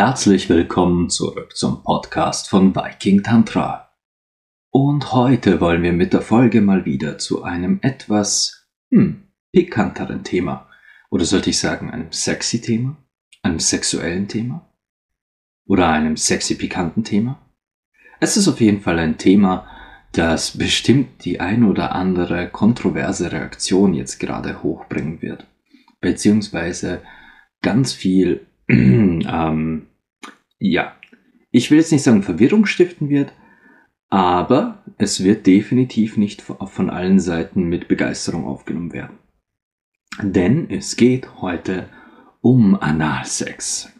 Herzlich 0.00 0.50
willkommen 0.50 1.08
zurück 1.08 1.56
zum 1.56 1.82
Podcast 1.82 2.50
von 2.50 2.74
Viking 2.74 3.22
Tantra. 3.22 3.89
Und 4.72 5.12
heute 5.12 5.60
wollen 5.60 5.82
wir 5.82 5.92
mit 5.92 6.12
der 6.12 6.22
Folge 6.22 6.60
mal 6.60 6.84
wieder 6.84 7.18
zu 7.18 7.42
einem 7.42 7.80
etwas 7.82 8.68
hm, 8.90 9.24
pikanteren 9.50 10.22
Thema. 10.22 10.68
Oder 11.10 11.24
sollte 11.24 11.50
ich 11.50 11.58
sagen, 11.58 11.90
einem 11.90 12.12
sexy 12.12 12.60
Thema? 12.60 12.96
Einem 13.42 13.58
sexuellen 13.58 14.28
Thema? 14.28 14.72
Oder 15.66 15.88
einem 15.88 16.16
sexy 16.16 16.54
pikanten 16.54 17.02
Thema? 17.02 17.40
Es 18.20 18.36
ist 18.36 18.46
auf 18.46 18.60
jeden 18.60 18.80
Fall 18.80 19.00
ein 19.00 19.18
Thema, 19.18 19.66
das 20.12 20.56
bestimmt 20.56 21.24
die 21.24 21.40
ein 21.40 21.64
oder 21.64 21.92
andere 21.96 22.48
kontroverse 22.48 23.32
Reaktion 23.32 23.92
jetzt 23.92 24.20
gerade 24.20 24.62
hochbringen 24.62 25.20
wird. 25.20 25.48
Beziehungsweise 26.00 27.02
ganz 27.60 27.92
viel 27.92 28.46
ähm, 28.68 29.88
ja, 30.60 30.94
ich 31.50 31.72
will 31.72 31.78
jetzt 31.78 31.90
nicht 31.90 32.04
sagen 32.04 32.22
Verwirrung 32.22 32.66
stiften 32.66 33.08
wird, 33.08 33.32
aber 34.10 34.82
es 34.98 35.22
wird 35.22 35.46
definitiv 35.46 36.16
nicht 36.16 36.42
von 36.42 36.90
allen 36.90 37.20
Seiten 37.20 37.64
mit 37.64 37.88
Begeisterung 37.88 38.44
aufgenommen 38.44 38.92
werden. 38.92 39.18
Denn 40.20 40.68
es 40.68 40.96
geht 40.96 41.40
heute 41.40 41.88
um 42.40 42.74
Analsex. 42.74 43.92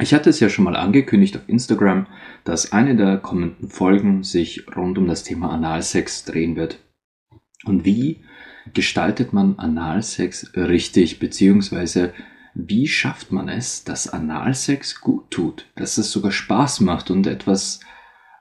Ich 0.00 0.14
hatte 0.14 0.30
es 0.30 0.40
ja 0.40 0.48
schon 0.48 0.64
mal 0.64 0.76
angekündigt 0.76 1.36
auf 1.36 1.48
Instagram, 1.48 2.06
dass 2.44 2.72
eine 2.72 2.96
der 2.96 3.18
kommenden 3.18 3.68
Folgen 3.68 4.22
sich 4.22 4.66
rund 4.76 4.98
um 4.98 5.06
das 5.06 5.22
Thema 5.24 5.50
Analsex 5.50 6.24
drehen 6.24 6.56
wird. 6.56 6.78
Und 7.64 7.84
wie 7.84 8.20
gestaltet 8.74 9.32
man 9.32 9.58
Analsex 9.58 10.52
richtig, 10.54 11.18
beziehungsweise 11.18 12.12
wie 12.54 12.88
schafft 12.88 13.30
man 13.30 13.48
es, 13.48 13.84
dass 13.84 14.08
Analsex 14.08 15.00
gut 15.00 15.30
tut, 15.30 15.66
dass 15.76 15.98
es 15.98 16.10
sogar 16.10 16.32
Spaß 16.32 16.80
macht 16.80 17.10
und 17.10 17.26
etwas 17.26 17.80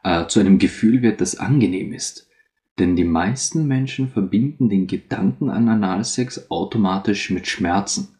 äh, 0.04 0.28
zu 0.28 0.40
einem 0.40 0.60
Gefühl 0.60 1.02
wird, 1.02 1.22
das 1.22 1.38
angenehm 1.38 1.94
ist? 1.94 2.30
Denn 2.78 2.96
die 2.96 3.04
meisten 3.04 3.68
Menschen 3.68 4.10
verbinden 4.10 4.70
den 4.70 4.88
Gedanken 4.88 5.50
an 5.50 5.68
Analsex 5.68 6.50
automatisch 6.50 7.30
mit 7.30 7.48
Schmerzen. 7.48 8.18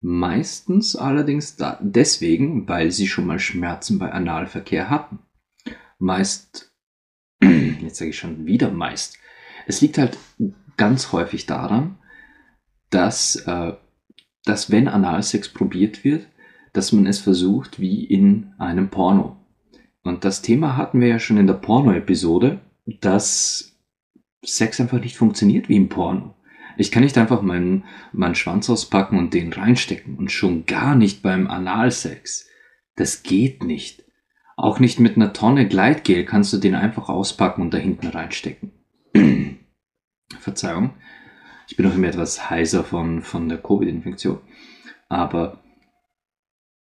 Meistens 0.00 0.96
allerdings 0.96 1.56
da, 1.56 1.78
deswegen, 1.80 2.66
weil 2.68 2.90
sie 2.90 3.06
schon 3.06 3.26
mal 3.26 3.38
Schmerzen 3.38 3.98
bei 3.98 4.12
Analverkehr 4.12 4.90
hatten. 4.90 5.20
Meist, 5.98 6.72
jetzt 7.42 7.98
sage 7.98 8.10
ich 8.10 8.18
schon 8.18 8.46
wieder 8.46 8.70
meist, 8.70 9.18
es 9.66 9.80
liegt 9.80 9.98
halt 9.98 10.18
ganz 10.76 11.12
häufig 11.12 11.46
daran, 11.46 11.98
dass 12.88 13.36
äh, 13.36 13.74
dass 14.44 14.70
wenn 14.70 14.88
Analsex 14.88 15.48
probiert 15.48 16.04
wird, 16.04 16.26
dass 16.72 16.92
man 16.92 17.06
es 17.06 17.18
versucht 17.18 17.80
wie 17.80 18.04
in 18.04 18.52
einem 18.58 18.90
Porno. 18.90 19.39
Und 20.02 20.24
das 20.24 20.42
Thema 20.42 20.76
hatten 20.76 21.00
wir 21.00 21.08
ja 21.08 21.18
schon 21.18 21.36
in 21.36 21.46
der 21.46 21.54
Porno-Episode, 21.54 22.60
dass 22.86 23.76
Sex 24.42 24.80
einfach 24.80 25.00
nicht 25.00 25.16
funktioniert 25.16 25.68
wie 25.68 25.76
im 25.76 25.88
Porno. 25.88 26.34
Ich 26.76 26.90
kann 26.90 27.02
nicht 27.02 27.18
einfach 27.18 27.42
meinen, 27.42 27.84
meinen 28.12 28.34
Schwanz 28.34 28.70
auspacken 28.70 29.18
und 29.18 29.34
den 29.34 29.52
reinstecken 29.52 30.16
und 30.16 30.32
schon 30.32 30.64
gar 30.64 30.94
nicht 30.94 31.22
beim 31.22 31.46
Analsex. 31.46 32.48
Das 32.96 33.22
geht 33.22 33.62
nicht. 33.62 34.04
Auch 34.56 34.78
nicht 34.78 34.98
mit 34.98 35.16
einer 35.16 35.32
Tonne 35.32 35.68
Gleitgel 35.68 36.24
kannst 36.24 36.52
du 36.52 36.58
den 36.58 36.74
einfach 36.74 37.08
auspacken 37.08 37.62
und 37.62 37.74
da 37.74 37.78
hinten 37.78 38.06
reinstecken. 38.06 38.72
Verzeihung. 40.38 40.94
Ich 41.68 41.76
bin 41.76 41.86
auch 41.86 41.94
immer 41.94 42.08
etwas 42.08 42.48
heiser 42.50 42.82
von, 42.82 43.22
von 43.22 43.48
der 43.48 43.58
Covid-Infektion. 43.58 44.38
Aber 45.08 45.62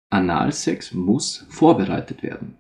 Analsex 0.10 0.94
muss 0.94 1.46
vorbereitet 1.50 2.24
werden. 2.24 2.58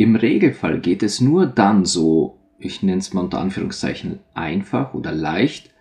Im 0.00 0.14
Regelfall 0.14 0.78
geht 0.78 1.02
es 1.02 1.20
nur 1.20 1.44
dann 1.46 1.84
so, 1.84 2.38
ich 2.60 2.84
nenne 2.84 2.98
es 2.98 3.12
mal 3.14 3.22
unter 3.22 3.40
Anführungszeichen 3.40 4.20
einfach 4.32 4.94
oder 4.94 5.10
leicht, 5.10 5.74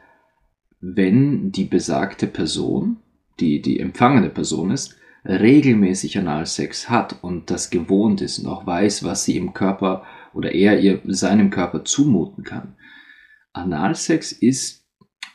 wenn 0.79 1.51
die 1.51 1.65
besagte 1.65 2.25
Person, 2.25 2.97
die 3.39 3.61
die 3.61 3.79
empfangene 3.79 4.31
Person 4.31 4.71
ist, 4.71 4.95
regelmäßig 5.23 6.17
Analsex 6.17 6.89
hat 6.89 7.21
und 7.21 7.51
das 7.51 7.69
gewohnt 7.69 8.21
ist 8.21 8.39
und 8.39 8.47
auch 8.47 8.65
weiß, 8.65 9.03
was 9.03 9.23
sie 9.23 9.37
im 9.37 9.53
Körper 9.53 10.03
oder 10.33 10.51
er 10.51 10.79
ihr 10.79 10.99
seinem 11.05 11.51
Körper 11.51 11.85
zumuten 11.85 12.43
kann. 12.43 12.75
Analsex 13.53 14.31
ist 14.31 14.83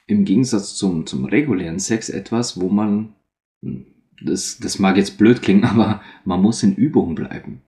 im 0.09 0.25
Gegensatz 0.25 0.75
zum, 0.75 1.07
zum 1.07 1.25
regulären 1.25 1.79
Sex 1.79 2.09
etwas, 2.09 2.61
wo 2.61 2.69
man, 2.69 3.15
hm, 3.63 3.87
das, 4.25 4.59
das 4.59 4.81
mag 4.81 4.97
jetzt 4.97 5.19
blöd 5.19 5.41
klingen, 5.41 5.65
aber 5.67 6.03
man 6.25 6.43
muss 6.43 6.65
in 6.65 6.75
Übung 6.75 7.15
bleiben. 7.15 7.63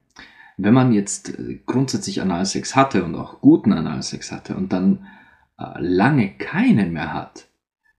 Wenn 0.56 0.75
man 0.75 0.92
jetzt 0.92 1.38
äh, 1.38 1.60
grundsätzlich 1.66 2.20
Analsex 2.20 2.76
hatte 2.76 3.04
und 3.04 3.15
auch 3.15 3.41
guten 3.41 3.72
Analsex 3.72 4.32
hatte 4.32 4.56
und 4.56 4.72
dann 4.72 5.06
äh, 5.59 5.81
lange 5.81 6.37
keinen 6.37 6.92
mehr 6.92 7.12
hat, 7.12 7.48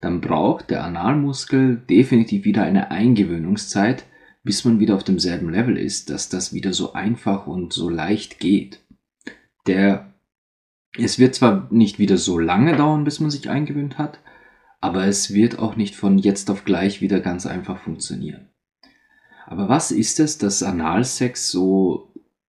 dann 0.01 0.21
braucht 0.21 0.69
der 0.69 0.83
Analmuskel 0.83 1.77
definitiv 1.77 2.45
wieder 2.45 2.63
eine 2.63 2.91
Eingewöhnungszeit, 2.91 4.05
bis 4.43 4.63
man 4.63 4.79
wieder 4.79 4.95
auf 4.95 5.03
demselben 5.03 5.49
Level 5.49 5.77
ist, 5.77 6.09
dass 6.09 6.29
das 6.29 6.53
wieder 6.53 6.73
so 6.73 6.93
einfach 6.93 7.47
und 7.47 7.73
so 7.73 7.89
leicht 7.89 8.39
geht. 8.39 8.85
Der, 9.65 10.13
es 10.97 11.17
wird 11.17 11.33
zwar 11.33 11.67
nicht 11.71 11.97
wieder 11.97 12.17
so 12.17 12.37
lange 12.37 12.75
dauern, 12.75 13.03
bis 13.03 13.19
man 13.19 13.31
sich 13.31 13.49
eingewöhnt 13.49 13.97
hat, 13.97 14.19
aber 14.79 15.05
es 15.05 15.33
wird 15.33 15.57
auch 15.57 15.75
nicht 15.75 15.95
von 15.95 16.19
jetzt 16.19 16.51
auf 16.51 16.63
gleich 16.63 17.01
wieder 17.01 17.19
ganz 17.19 17.47
einfach 17.47 17.79
funktionieren. 17.79 18.49
Aber 19.47 19.69
was 19.69 19.91
ist 19.91 20.19
es, 20.19 20.37
das 20.37 20.61
Analsex 20.61 21.49
so, 21.49 22.13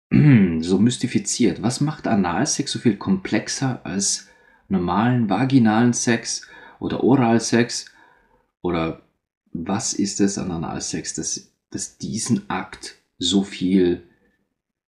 so 0.61 0.79
mystifiziert? 0.79 1.61
Was 1.61 1.81
macht 1.81 2.07
Analsex 2.07 2.71
so 2.71 2.79
viel 2.79 2.97
komplexer 2.97 3.81
als 3.85 4.27
normalen 4.69 5.29
vaginalen 5.29 5.93
Sex 5.93 6.47
oder 6.79 7.03
Oralsex? 7.03 7.91
Oder 8.61 9.01
was 9.51 9.93
ist 9.93 10.19
es 10.19 10.37
an 10.37 10.51
Analsex, 10.51 11.13
das, 11.13 11.51
das 11.69 11.97
diesen 11.97 12.49
Akt 12.49 12.95
so 13.17 13.43
viel, 13.43 14.03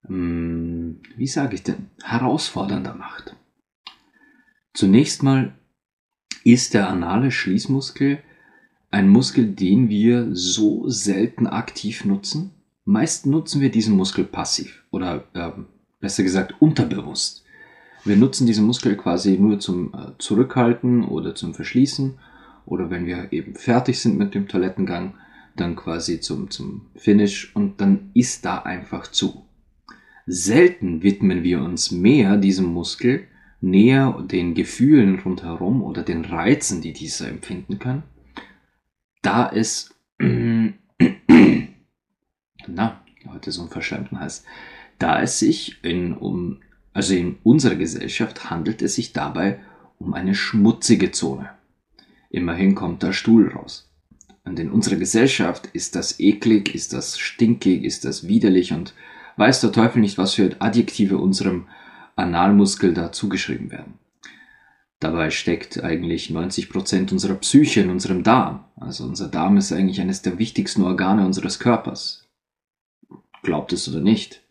hm, 0.04 1.02
wie 1.16 1.28
sage 1.28 1.56
ich 1.56 1.64
denn, 1.64 1.90
herausfordernder 2.04 2.94
macht? 2.94 3.36
Zunächst 4.74 5.24
mal 5.24 5.54
ist 6.44 6.74
der 6.74 6.90
anale 6.90 7.32
Schließmuskel 7.32 8.20
ein 8.92 9.08
Muskel, 9.08 9.48
den 9.48 9.90
wir 9.90 10.30
so 10.34 10.90
selten 10.90 11.48
aktiv 11.48 12.06
nutzen. 12.06 12.52
Meist 12.90 13.28
nutzen 13.28 13.62
wir 13.62 13.70
diesen 13.70 13.96
Muskel 13.96 14.26
passiv 14.26 14.84
oder 14.90 15.24
äh, 15.36 15.52
besser 16.00 16.24
gesagt 16.24 16.56
unterbewusst. 16.60 17.44
Wir 18.04 18.16
nutzen 18.16 18.48
diesen 18.48 18.66
Muskel 18.66 18.98
quasi 18.98 19.38
nur 19.38 19.60
zum 19.60 19.94
äh, 19.94 20.18
Zurückhalten 20.18 21.04
oder 21.04 21.36
zum 21.36 21.54
Verschließen 21.54 22.18
oder 22.66 22.90
wenn 22.90 23.06
wir 23.06 23.32
eben 23.32 23.54
fertig 23.54 24.00
sind 24.00 24.18
mit 24.18 24.34
dem 24.34 24.48
Toilettengang, 24.48 25.14
dann 25.56 25.76
quasi 25.76 26.20
zum, 26.20 26.50
zum 26.50 26.88
Finish 26.96 27.56
und 27.56 27.80
dann 27.80 28.10
ist 28.16 28.44
da 28.44 28.58
einfach 28.58 29.06
zu. 29.06 29.46
Selten 30.26 31.04
widmen 31.04 31.44
wir 31.44 31.62
uns 31.62 31.92
mehr 31.92 32.38
diesem 32.38 32.74
Muskel, 32.74 33.28
näher 33.62 34.26
den 34.28 34.56
Gefühlen 34.56 35.20
rundherum 35.20 35.84
oder 35.84 36.02
den 36.02 36.26
Reizen, 36.26 36.82
die 36.82 36.94
dieser 36.94 37.30
empfinden 37.30 37.78
kann, 37.78 38.02
da 39.22 39.48
es, 39.48 39.94
na, 42.68 43.02
heute 43.28 43.52
so 43.52 43.64
ein 43.64 43.70
verschämten 43.70 44.20
heißt, 44.20 44.46
da 44.98 45.22
es 45.22 45.40
sich 45.40 45.84
in, 45.84 46.14
um, 46.14 46.60
also 46.94 47.14
in 47.14 47.38
unserer 47.44 47.76
Gesellschaft 47.76 48.50
handelt 48.50 48.82
es 48.82 48.96
sich 48.96 49.14
dabei 49.14 49.60
um 49.98 50.14
eine 50.14 50.36
schmutzige 50.36 51.12
Zone. 51.12 51.50
Immerhin 52.30 52.76
kommt 52.76 53.04
der 53.04 53.14
Stuhl 53.14 53.50
raus. 53.50 53.90
Und 54.46 54.60
in 54.60 54.72
unserer 54.72 54.96
Gesellschaft 54.96 55.68
ist 55.74 55.96
das 55.96 56.20
eklig, 56.20 56.74
ist 56.74 56.94
das 56.94 57.20
stinkig, 57.20 57.84
ist 57.84 58.06
das 58.06 58.28
widerlich 58.28 58.74
und 58.74 58.94
weiß 59.38 59.62
der 59.62 59.72
Teufel 59.72 60.02
nicht, 60.02 60.18
was 60.18 60.34
für 60.34 60.56
Adjektive 60.60 61.18
unserem 61.18 61.68
Analmuskel 62.16 62.94
da 62.94 63.12
zugeschrieben 63.12 63.72
werden. 63.72 64.00
Dabei 65.00 65.30
steckt 65.30 65.82
eigentlich 65.82 66.30
90 66.30 66.70
Prozent 66.70 67.12
unserer 67.12 67.36
Psyche 67.36 67.82
in 67.82 67.90
unserem 67.90 68.24
Darm. 68.24 68.66
Also 68.76 69.06
unser 69.06 69.30
Darm 69.30 69.56
ist 69.56 69.72
eigentlich 69.72 70.02
eines 70.02 70.22
der 70.22 70.38
wichtigsten 70.40 70.84
Organe 70.84 71.26
unseres 71.26 71.60
Körpers. 71.60 72.29
Glaubt 73.44 73.74
es 73.74 73.88
oder 73.90 74.02
nicht. 74.02 74.42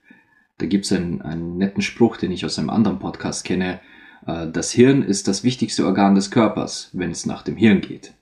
Da 0.59 0.67
gibt 0.67 0.87
es 0.87 0.93
einen, 0.93 1.23
einen 1.23 1.57
netten 1.57 1.83
Spruch, 1.83 2.17
den 2.17 2.33
ich 2.33 2.45
aus 2.45 2.59
einem 2.59 2.71
anderen 2.71 2.99
Podcast 2.99 3.45
kenne, 3.45 3.81
äh, 4.27 4.51
das 4.51 4.73
Hirn 4.73 5.03
ist 5.03 5.29
das 5.29 5.45
wichtigste 5.45 5.87
Organ 5.87 6.15
des 6.15 6.31
Körpers, 6.31 6.91
wenn 6.93 7.11
es 7.11 7.27
nach 7.27 7.43
dem 7.43 7.57
Hirn 7.57 7.81
geht. 7.81 8.15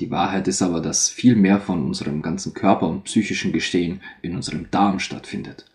Die 0.00 0.10
Wahrheit 0.10 0.48
ist 0.48 0.62
aber, 0.62 0.80
dass 0.80 1.08
viel 1.08 1.36
mehr 1.36 1.60
von 1.60 1.84
unserem 1.84 2.20
ganzen 2.20 2.52
Körper 2.52 2.88
und 2.88 3.04
psychischen 3.04 3.52
Geschehen 3.52 4.00
in 4.22 4.34
unserem 4.34 4.68
Darm 4.70 4.98
stattfindet. 4.98 5.66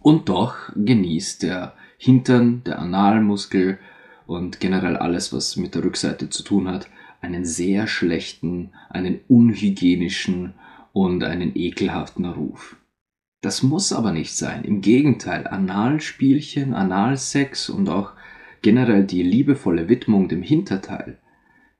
Und 0.00 0.28
doch 0.28 0.54
genießt 0.76 1.42
der 1.42 1.74
Hintern, 1.98 2.62
der 2.64 2.78
Analmuskel 2.78 3.78
und 4.26 4.60
generell 4.60 4.96
alles, 4.96 5.32
was 5.32 5.56
mit 5.56 5.74
der 5.74 5.84
Rückseite 5.84 6.28
zu 6.30 6.44
tun 6.44 6.68
hat, 6.68 6.88
einen 7.20 7.44
sehr 7.44 7.86
schlechten, 7.86 8.72
einen 8.88 9.20
unhygienischen 9.28 10.54
und 10.92 11.24
einen 11.24 11.52
ekelhaften 11.56 12.24
Ruf. 12.24 12.76
Das 13.42 13.64
muss 13.64 13.92
aber 13.92 14.12
nicht 14.12 14.34
sein. 14.34 14.64
Im 14.64 14.80
Gegenteil, 14.80 15.48
Analspielchen, 15.48 16.74
Analsex 16.74 17.68
und 17.68 17.88
auch 17.88 18.12
generell 18.62 19.04
die 19.04 19.24
liebevolle 19.24 19.88
Widmung 19.88 20.28
dem 20.28 20.42
Hinterteil, 20.42 21.18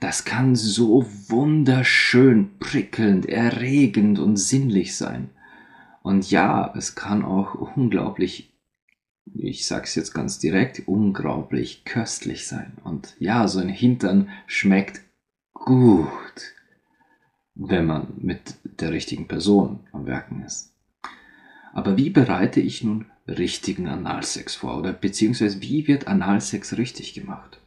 das 0.01 0.25
kann 0.25 0.57
so 0.57 1.07
wunderschön, 1.29 2.59
prickelnd, 2.59 3.27
erregend 3.27 4.19
und 4.19 4.37
sinnlich 4.37 4.97
sein. 4.97 5.31
Und 6.03 6.29
ja, 6.33 6.75
es 6.77 6.97
kann 6.97 7.25
auch 7.25 7.55
unglaublich, 7.77 8.53
ich 9.33 9.65
sag's 9.65 9.95
jetzt 9.95 10.13
ganz 10.13 10.41
direkt, 10.41 10.89
unglaublich 10.89 11.85
köstlich 11.85 12.49
sein. 12.49 12.73
Und 12.83 13.15
ja, 13.21 13.47
so 13.47 13.61
ein 13.61 13.69
Hintern 13.69 14.31
schmeckt 14.49 15.03
gut, 15.55 16.09
wenn 17.55 17.87
man 17.87 18.09
mit 18.17 18.57
der 18.81 18.91
richtigen 18.91 19.29
Person 19.29 19.87
am 19.93 20.07
Werken 20.07 20.43
ist. 20.43 20.72
Aber 21.73 21.97
wie 21.97 22.11
bereite 22.11 22.61
ich 22.61 22.85
nun 22.85 23.07
richtigen 23.27 23.89
Analsex 23.89 24.55
vor? 24.55 24.79
Oder 24.79 24.93
beziehungsweise 24.93 25.63
wie 25.63 25.89
wird 25.89 26.07
Analsex 26.07 26.77
richtig 26.77 27.15
gemacht? 27.15 27.61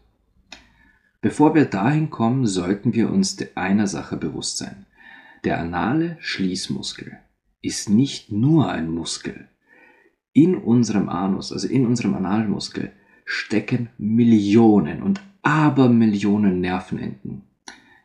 Bevor 1.22 1.56
wir 1.56 1.66
dahin 1.66 2.12
kommen, 2.12 2.46
sollten 2.46 2.94
wir 2.94 3.10
uns 3.10 3.38
einer 3.56 3.88
Sache 3.88 4.16
bewusst 4.16 4.57
sein. 4.57 4.86
Der 5.44 5.60
anale 5.60 6.18
Schließmuskel 6.19 7.18
ist 7.62 7.90
nicht 7.90 8.31
nur 8.31 8.69
ein 8.69 8.92
Muskel. 8.92 9.48
In 10.34 10.56
unserem 10.56 11.10
Anus, 11.10 11.51
also 11.51 11.68
in 11.68 11.88
unserem 11.88 12.13
Analmuskel, 12.13 12.92
stecken 13.25 13.90
Millionen 13.98 15.01
und 15.01 15.22
Abermillionen 15.42 16.62
Nervenenden. 16.62 17.44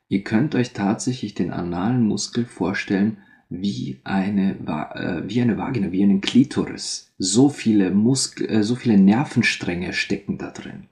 Ihr 0.08 0.24
könnt 0.24 0.54
euch 0.54 0.72
tatsächlich 0.72 1.34
den 1.34 1.52
analen 1.52 2.06
Muskel 2.06 2.46
vorstellen 2.46 3.18
wie 3.50 4.00
eine, 4.04 4.52
äh, 4.94 5.28
wie 5.28 5.42
eine 5.42 5.58
Vagina, 5.58 5.90
wie 5.90 6.04
einen 6.04 6.20
Klitoris. 6.20 7.12
So 7.18 7.48
viele 7.48 7.90
Muskel, 7.90 8.48
äh, 8.48 8.62
so 8.62 8.76
viele 8.76 8.96
Nervenstränge 8.96 9.92
stecken 9.92 10.38
da 10.38 10.50
drin. 10.50 10.84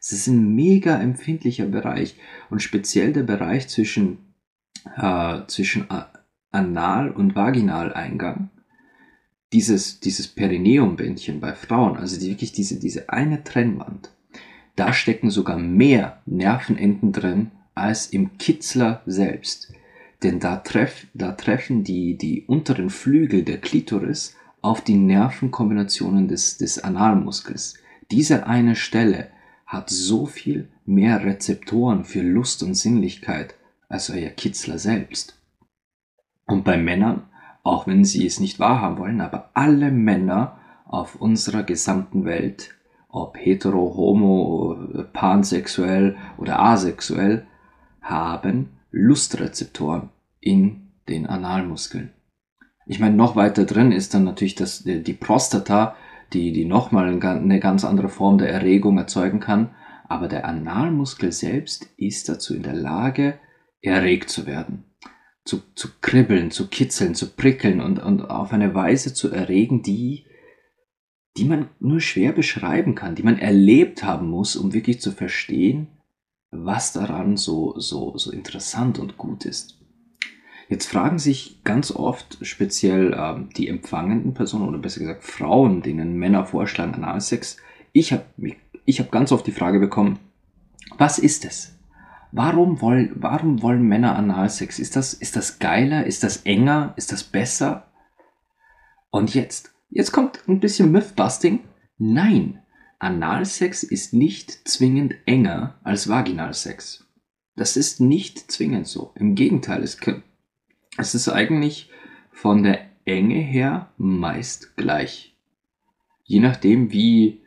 Es 0.00 0.12
ist 0.12 0.26
ein 0.26 0.54
mega 0.54 0.98
empfindlicher 0.98 1.66
Bereich 1.66 2.16
und 2.48 2.62
speziell 2.62 3.12
der 3.12 3.22
Bereich 3.22 3.68
zwischen, 3.68 4.18
äh, 4.96 5.40
zwischen 5.46 5.86
Anal- 6.50 7.10
und 7.10 7.34
Vaginaleingang. 7.34 8.50
Dieses, 9.52 10.00
dieses 10.00 10.26
Perineum-Bändchen 10.28 11.40
bei 11.40 11.54
Frauen, 11.54 11.96
also 11.96 12.18
die, 12.18 12.30
wirklich 12.30 12.52
diese, 12.52 12.80
diese 12.80 13.10
eine 13.10 13.44
Trennwand, 13.44 14.10
da 14.74 14.92
stecken 14.92 15.30
sogar 15.30 15.58
mehr 15.58 16.22
Nervenenden 16.26 17.12
drin 17.12 17.50
als 17.74 18.06
im 18.06 18.38
Kitzler 18.38 19.02
selbst. 19.06 19.72
Denn 20.22 20.40
da, 20.40 20.56
treff, 20.56 21.06
da 21.14 21.32
treffen 21.32 21.84
die, 21.84 22.16
die 22.16 22.44
unteren 22.46 22.90
Flügel 22.90 23.42
der 23.42 23.58
Klitoris 23.58 24.34
auf 24.62 24.80
die 24.80 24.96
Nervenkombinationen 24.96 26.28
des, 26.28 26.58
des 26.58 26.82
Analmuskels. 26.82 27.74
Diese 28.10 28.46
eine 28.46 28.76
Stelle 28.76 29.28
hat 29.66 29.90
so 29.90 30.26
viel 30.26 30.68
mehr 30.84 31.24
Rezeptoren 31.24 32.04
für 32.04 32.22
Lust 32.22 32.62
und 32.62 32.74
Sinnlichkeit 32.74 33.54
als 33.88 34.10
euer 34.10 34.30
Kitzler 34.30 34.78
selbst. 34.78 35.40
Und 36.46 36.64
bei 36.64 36.76
Männern, 36.76 37.24
auch 37.62 37.86
wenn 37.86 38.04
sie 38.04 38.26
es 38.26 38.40
nicht 38.40 38.58
wahrhaben 38.58 38.98
wollen, 38.98 39.20
aber 39.20 39.50
alle 39.54 39.90
Männer 39.90 40.58
auf 40.84 41.16
unserer 41.16 41.64
gesamten 41.64 42.24
Welt, 42.24 42.70
ob 43.08 43.36
hetero, 43.36 43.94
homo, 43.96 44.76
pansexuell 45.12 46.16
oder 46.38 46.60
asexuell, 46.60 47.46
haben 48.00 48.75
Lustrezeptoren 48.96 50.08
in 50.40 50.92
den 51.06 51.26
Analmuskeln. 51.26 52.12
Ich 52.86 52.98
meine, 52.98 53.14
noch 53.14 53.36
weiter 53.36 53.66
drin 53.66 53.92
ist 53.92 54.14
dann 54.14 54.24
natürlich 54.24 54.54
das, 54.54 54.84
die 54.84 55.12
Prostata, 55.12 55.96
die, 56.32 56.52
die 56.52 56.64
nochmal 56.64 57.22
eine 57.22 57.60
ganz 57.60 57.84
andere 57.84 58.08
Form 58.08 58.38
der 58.38 58.48
Erregung 58.48 58.96
erzeugen 58.96 59.38
kann. 59.38 59.74
Aber 60.08 60.28
der 60.28 60.46
Analmuskel 60.46 61.30
selbst 61.30 61.88
ist 61.96 62.28
dazu 62.28 62.54
in 62.54 62.62
der 62.62 62.74
Lage, 62.74 63.38
erregt 63.82 64.30
zu 64.30 64.46
werden. 64.46 64.84
Zu, 65.44 65.62
zu 65.74 65.88
kribbeln, 66.00 66.50
zu 66.50 66.68
kitzeln, 66.68 67.14
zu 67.14 67.36
prickeln 67.36 67.80
und, 67.80 67.98
und 67.98 68.22
auf 68.22 68.52
eine 68.52 68.74
Weise 68.74 69.14
zu 69.14 69.30
erregen, 69.30 69.82
die, 69.82 70.26
die 71.36 71.44
man 71.44 71.68
nur 71.80 72.00
schwer 72.00 72.32
beschreiben 72.32 72.94
kann, 72.94 73.14
die 73.14 73.22
man 73.22 73.38
erlebt 73.38 74.04
haben 74.04 74.28
muss, 74.28 74.56
um 74.56 74.72
wirklich 74.72 75.00
zu 75.00 75.12
verstehen, 75.12 75.88
was 76.64 76.92
daran 76.92 77.36
so, 77.36 77.78
so, 77.78 78.16
so 78.16 78.30
interessant 78.30 78.98
und 78.98 79.18
gut 79.18 79.44
ist. 79.44 79.78
Jetzt 80.68 80.86
fragen 80.86 81.18
sich 81.18 81.62
ganz 81.62 81.92
oft 81.92 82.38
speziell 82.42 83.14
ähm, 83.16 83.50
die 83.56 83.68
empfangenden 83.68 84.34
Personen 84.34 84.68
oder 84.68 84.78
besser 84.78 85.00
gesagt 85.00 85.22
Frauen, 85.22 85.82
denen 85.82 86.16
Männer 86.16 86.44
vorschlagen 86.44 86.94
Analsex. 86.94 87.58
Ich 87.92 88.12
habe 88.12 88.24
ich 88.84 89.00
hab 89.00 89.10
ganz 89.10 89.32
oft 89.32 89.46
die 89.46 89.52
Frage 89.52 89.78
bekommen, 89.78 90.18
was 90.98 91.18
ist 91.18 91.44
es? 91.44 91.76
Warum 92.32 92.80
wollen, 92.80 93.12
warum 93.14 93.62
wollen 93.62 93.82
Männer 93.82 94.16
Analsex? 94.16 94.78
Ist 94.78 94.96
das, 94.96 95.14
ist 95.14 95.36
das 95.36 95.58
geiler? 95.58 96.04
Ist 96.04 96.22
das 96.22 96.38
enger? 96.38 96.94
Ist 96.96 97.12
das 97.12 97.22
besser? 97.22 97.86
Und 99.10 99.34
jetzt, 99.34 99.72
jetzt 99.88 100.12
kommt 100.12 100.40
ein 100.48 100.60
bisschen 100.60 100.90
Mythbusting. 100.90 101.60
Nein, 101.98 102.60
Analsex 102.98 103.82
ist 103.82 104.14
nicht 104.14 104.68
zwingend 104.68 105.14
enger 105.26 105.74
als 105.82 106.08
Vaginalsex. 106.08 107.06
Das 107.54 107.76
ist 107.76 108.00
nicht 108.00 108.50
zwingend 108.50 108.86
so. 108.86 109.12
Im 109.14 109.34
Gegenteil, 109.34 109.82
es, 109.82 109.98
es 110.96 111.14
ist 111.14 111.28
eigentlich 111.28 111.90
von 112.30 112.62
der 112.62 112.86
Enge 113.04 113.38
her 113.38 113.90
meist 113.96 114.76
gleich. 114.76 115.36
Je 116.24 116.40
nachdem, 116.40 116.92
wie, 116.92 117.42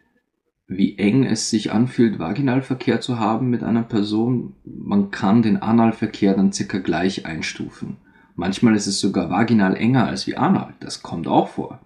wie 0.67 0.97
eng 0.97 1.25
es 1.25 1.49
sich 1.49 1.71
anfühlt, 1.71 2.17
Vaginalverkehr 2.17 3.01
zu 3.01 3.19
haben 3.19 3.49
mit 3.49 3.63
einer 3.63 3.83
Person, 3.83 4.55
man 4.63 5.11
kann 5.11 5.41
den 5.41 5.57
Analverkehr 5.57 6.33
dann 6.33 6.53
circa 6.53 6.79
gleich 6.79 7.25
einstufen. 7.25 7.97
Manchmal 8.35 8.75
ist 8.75 8.87
es 8.87 9.01
sogar 9.01 9.29
vaginal 9.29 9.75
enger 9.75 10.07
als 10.07 10.25
wie 10.27 10.37
anal. 10.37 10.73
Das 10.79 11.03
kommt 11.03 11.27
auch 11.27 11.49
vor. 11.49 11.81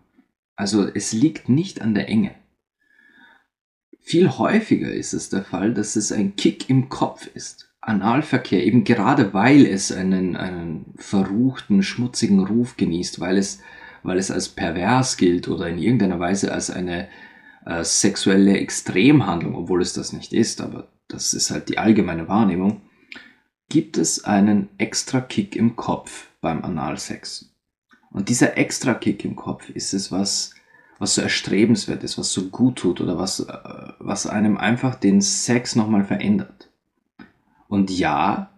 Also 0.55 0.88
es 0.88 1.12
liegt 1.12 1.50
nicht 1.50 1.82
an 1.82 1.96
der 1.96 2.08
Enge. 2.10 2.36
Viel 4.05 4.29
häufiger 4.38 4.93
ist 4.93 5.13
es 5.13 5.29
der 5.29 5.43
Fall, 5.43 5.74
dass 5.74 5.95
es 5.95 6.12
ein 6.12 6.36
Kick 6.36 6.69
im 6.69 6.89
Kopf 6.89 7.25
ist. 7.33 7.69
Analverkehr, 7.79 8.65
eben 8.65 8.83
gerade 8.83 9.33
weil 9.33 9.65
es 9.65 9.93
einen, 9.93 10.36
einen 10.36 10.93
verruchten, 10.98 11.83
schmutzigen 11.83 12.45
Ruf 12.45 12.75
genießt, 12.75 13.22
weil 13.22 13.38
es, 13.38 13.62
weil 14.03 14.17
es 14.17 14.29
als 14.29 14.50
pervers 14.50 15.15
gilt 15.15 15.48
oder 15.48 15.69
in 15.69 15.77
irgendeiner 15.77 16.19
Weise 16.19 16.53
als 16.53 16.69
eine 16.69 17.07
äh, 17.65 17.83
sexuelle 17.86 18.57
Extremhandlung, 18.57 19.55
obwohl 19.55 19.81
es 19.81 19.93
das 19.93 20.12
nicht 20.12 20.33
ist, 20.33 20.60
aber 20.60 20.89
das 21.07 21.33
ist 21.33 21.50
halt 21.50 21.69
die 21.69 21.77
allgemeine 21.77 22.27
Wahrnehmung, 22.27 22.81
gibt 23.69 23.98
es 23.98 24.25
einen 24.25 24.67
extra 24.77 25.22
Kick 25.22 25.55
im 25.55 25.77
Kopf 25.77 26.27
beim 26.41 26.63
Analsex. 26.63 27.53
Und 28.12 28.27
dieser 28.27 28.57
extra 28.57 28.93
Kick 28.93 29.24
im 29.24 29.38
Kopf 29.38 29.69
ist 29.69 29.93
es, 29.93 30.12
was, 30.12 30.52
was 31.03 31.15
so 31.15 31.22
erstrebenswert 31.22 32.01
ist, 32.03 32.17
was 32.17 32.31
so 32.31 32.50
gut 32.50 32.77
tut 32.77 33.01
oder 33.01 33.17
was, 33.17 33.41
äh, 33.41 33.53
was 34.00 34.25
einem 34.25 34.57
einfach 34.57 34.95
den 34.95 35.19
Sex 35.19 35.75
nochmal 35.75 36.05
verändert. 36.05 36.72
Und 37.67 37.91
ja, 37.91 38.51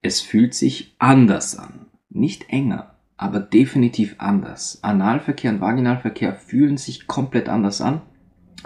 es 0.00 0.20
fühlt 0.20 0.54
sich 0.54 0.94
anders 1.00 1.58
an. 1.58 1.86
Nicht 2.10 2.48
enger, 2.48 2.94
aber 3.16 3.40
definitiv 3.40 4.14
anders. 4.18 4.78
Analverkehr 4.82 5.50
und 5.50 5.60
Vaginalverkehr 5.60 6.36
fühlen 6.36 6.76
sich 6.76 7.08
komplett 7.08 7.48
anders 7.48 7.80
an, 7.80 8.02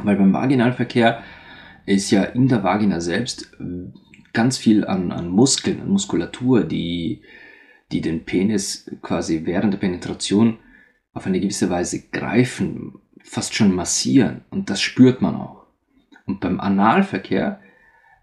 weil 0.03 0.17
beim 0.17 0.35
Vaginalverkehr 0.35 1.23
ist 1.87 2.11
ja 2.11 2.23
in 2.25 2.49
der 2.49 2.63
Vagina 2.63 3.01
selbst 3.01 3.57
ganz 4.35 4.59
viel 4.59 4.85
an, 4.85 5.13
an 5.13 5.29
Muskeln, 5.29 5.81
an 5.81 5.89
Muskulatur, 5.89 6.65
die, 6.65 7.23
die 7.91 8.03
den 8.03 8.27
Penis 8.27 8.91
quasi 9.01 9.47
während 9.47 9.73
der 9.73 9.79
Penetration 9.79 10.59
auf 11.19 11.27
eine 11.27 11.41
gewisse 11.41 11.69
Weise 11.69 12.09
greifen, 12.09 12.99
fast 13.23 13.55
schon 13.55 13.75
massieren. 13.75 14.45
Und 14.51 14.71
das 14.71 14.81
spürt 14.81 15.21
man 15.21 15.37
auch. 15.37 15.67
Und 16.25 16.41
beim 16.41 16.61
Analverkehr 16.61 17.61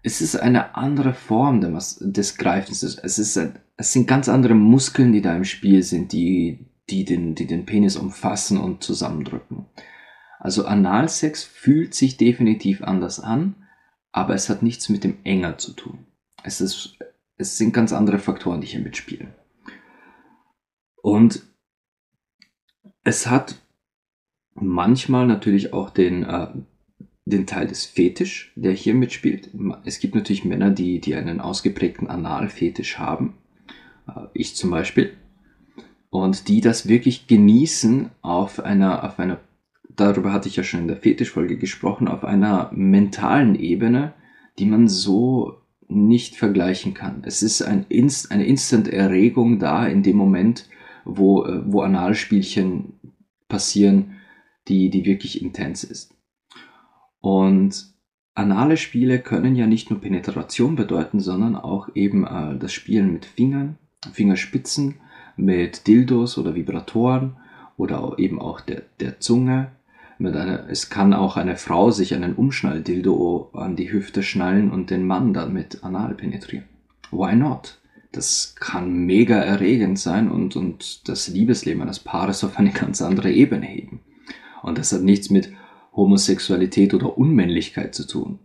es 0.06 0.20
ist 0.20 0.36
eine 0.36 0.76
andere 0.76 1.14
Form 1.14 1.60
des 1.60 2.36
Greifens. 2.38 2.84
Es, 2.84 3.18
ist, 3.18 3.36
es 3.76 3.92
sind 3.92 4.06
ganz 4.06 4.28
andere 4.28 4.54
Muskeln, 4.54 5.12
die 5.12 5.20
da 5.20 5.34
im 5.34 5.42
Spiel 5.42 5.82
sind, 5.82 6.12
die, 6.12 6.70
die, 6.88 7.04
den, 7.04 7.34
die 7.34 7.48
den 7.48 7.66
Penis 7.66 7.96
umfassen 7.96 8.56
und 8.56 8.84
zusammendrücken. 8.84 9.66
Also 10.38 10.64
Analsex 10.64 11.42
fühlt 11.42 11.92
sich 11.92 12.16
definitiv 12.16 12.84
anders 12.84 13.18
an, 13.18 13.56
aber 14.12 14.34
es 14.36 14.48
hat 14.48 14.62
nichts 14.62 14.88
mit 14.88 15.02
dem 15.02 15.18
Enger 15.24 15.58
zu 15.58 15.72
tun. 15.72 16.06
Es, 16.44 16.60
ist, 16.60 16.96
es 17.36 17.58
sind 17.58 17.74
ganz 17.74 17.92
andere 17.92 18.20
Faktoren, 18.20 18.60
die 18.60 18.68
hier 18.68 18.82
mitspielen. 18.82 19.34
Und 21.02 21.42
es 23.06 23.28
hat 23.28 23.62
manchmal 24.54 25.28
natürlich 25.28 25.72
auch 25.72 25.90
den, 25.90 26.24
äh, 26.24 26.48
den 27.24 27.46
Teil 27.46 27.68
des 27.68 27.84
Fetisch, 27.84 28.52
der 28.56 28.72
hier 28.72 28.94
mitspielt. 28.94 29.50
Es 29.84 30.00
gibt 30.00 30.16
natürlich 30.16 30.44
Männer, 30.44 30.70
die, 30.70 31.00
die 31.00 31.14
einen 31.14 31.40
ausgeprägten 31.40 32.08
Analfetisch 32.08 32.98
haben. 32.98 33.34
Äh, 34.08 34.26
ich 34.34 34.56
zum 34.56 34.70
Beispiel. 34.70 35.12
Und 36.10 36.48
die 36.48 36.60
das 36.60 36.88
wirklich 36.88 37.28
genießen 37.28 38.10
auf 38.22 38.58
einer, 38.58 39.04
auf 39.04 39.20
einer, 39.20 39.38
darüber 39.88 40.32
hatte 40.32 40.48
ich 40.48 40.56
ja 40.56 40.64
schon 40.64 40.80
in 40.80 40.88
der 40.88 40.96
Fetischfolge 40.96 41.58
gesprochen, 41.58 42.08
auf 42.08 42.24
einer 42.24 42.72
mentalen 42.74 43.54
Ebene, 43.54 44.14
die 44.58 44.66
man 44.66 44.88
so 44.88 45.58
nicht 45.86 46.34
vergleichen 46.34 46.92
kann. 46.92 47.22
Es 47.24 47.44
ist 47.44 47.62
ein 47.62 47.86
Inst, 47.88 48.32
eine 48.32 48.46
Instant-Erregung 48.46 49.60
da 49.60 49.86
in 49.86 50.02
dem 50.02 50.16
Moment, 50.16 50.68
wo, 51.06 51.44
äh, 51.44 51.62
wo 51.64 51.80
Analspielchen 51.80 52.94
passieren, 53.48 54.16
die, 54.68 54.90
die 54.90 55.04
wirklich 55.04 55.42
intens 55.42 55.84
ist. 55.84 56.14
Und 57.20 57.94
anale 58.34 58.76
Spiele 58.76 59.18
können 59.18 59.56
ja 59.56 59.66
nicht 59.66 59.90
nur 59.90 60.00
Penetration 60.00 60.76
bedeuten, 60.76 61.20
sondern 61.20 61.56
auch 61.56 61.88
eben 61.94 62.26
äh, 62.26 62.58
das 62.58 62.72
Spielen 62.72 63.12
mit 63.12 63.24
Fingern, 63.24 63.78
Fingerspitzen, 64.12 64.96
mit 65.36 65.86
Dildos 65.86 66.38
oder 66.38 66.54
Vibratoren 66.54 67.36
oder 67.76 68.14
eben 68.18 68.40
auch 68.40 68.60
der, 68.60 68.82
der 69.00 69.20
Zunge. 69.20 69.72
Einer, 70.18 70.68
es 70.70 70.88
kann 70.88 71.12
auch 71.12 71.36
eine 71.36 71.56
Frau 71.56 71.90
sich 71.90 72.14
einen 72.14 72.34
Umschnalldildo 72.34 73.50
an 73.52 73.76
die 73.76 73.92
Hüfte 73.92 74.22
schnallen 74.22 74.70
und 74.70 74.90
den 74.90 75.06
Mann 75.06 75.34
damit 75.34 75.84
anal 75.84 76.14
penetrieren. 76.14 76.64
Why 77.10 77.36
not? 77.36 77.78
Das 78.16 78.54
kann 78.58 79.04
mega 79.04 79.36
erregend 79.36 79.98
sein 79.98 80.30
und, 80.30 80.56
und 80.56 81.06
das 81.06 81.28
Liebesleben 81.28 81.82
eines 81.82 81.98
Paares 81.98 82.44
auf 82.44 82.58
eine 82.58 82.72
ganz 82.72 83.02
andere 83.02 83.30
Ebene 83.30 83.66
heben. 83.66 84.00
Und 84.62 84.78
das 84.78 84.92
hat 84.92 85.02
nichts 85.02 85.28
mit 85.28 85.52
Homosexualität 85.94 86.94
oder 86.94 87.18
Unmännlichkeit 87.18 87.94
zu 87.94 88.06
tun. 88.06 88.38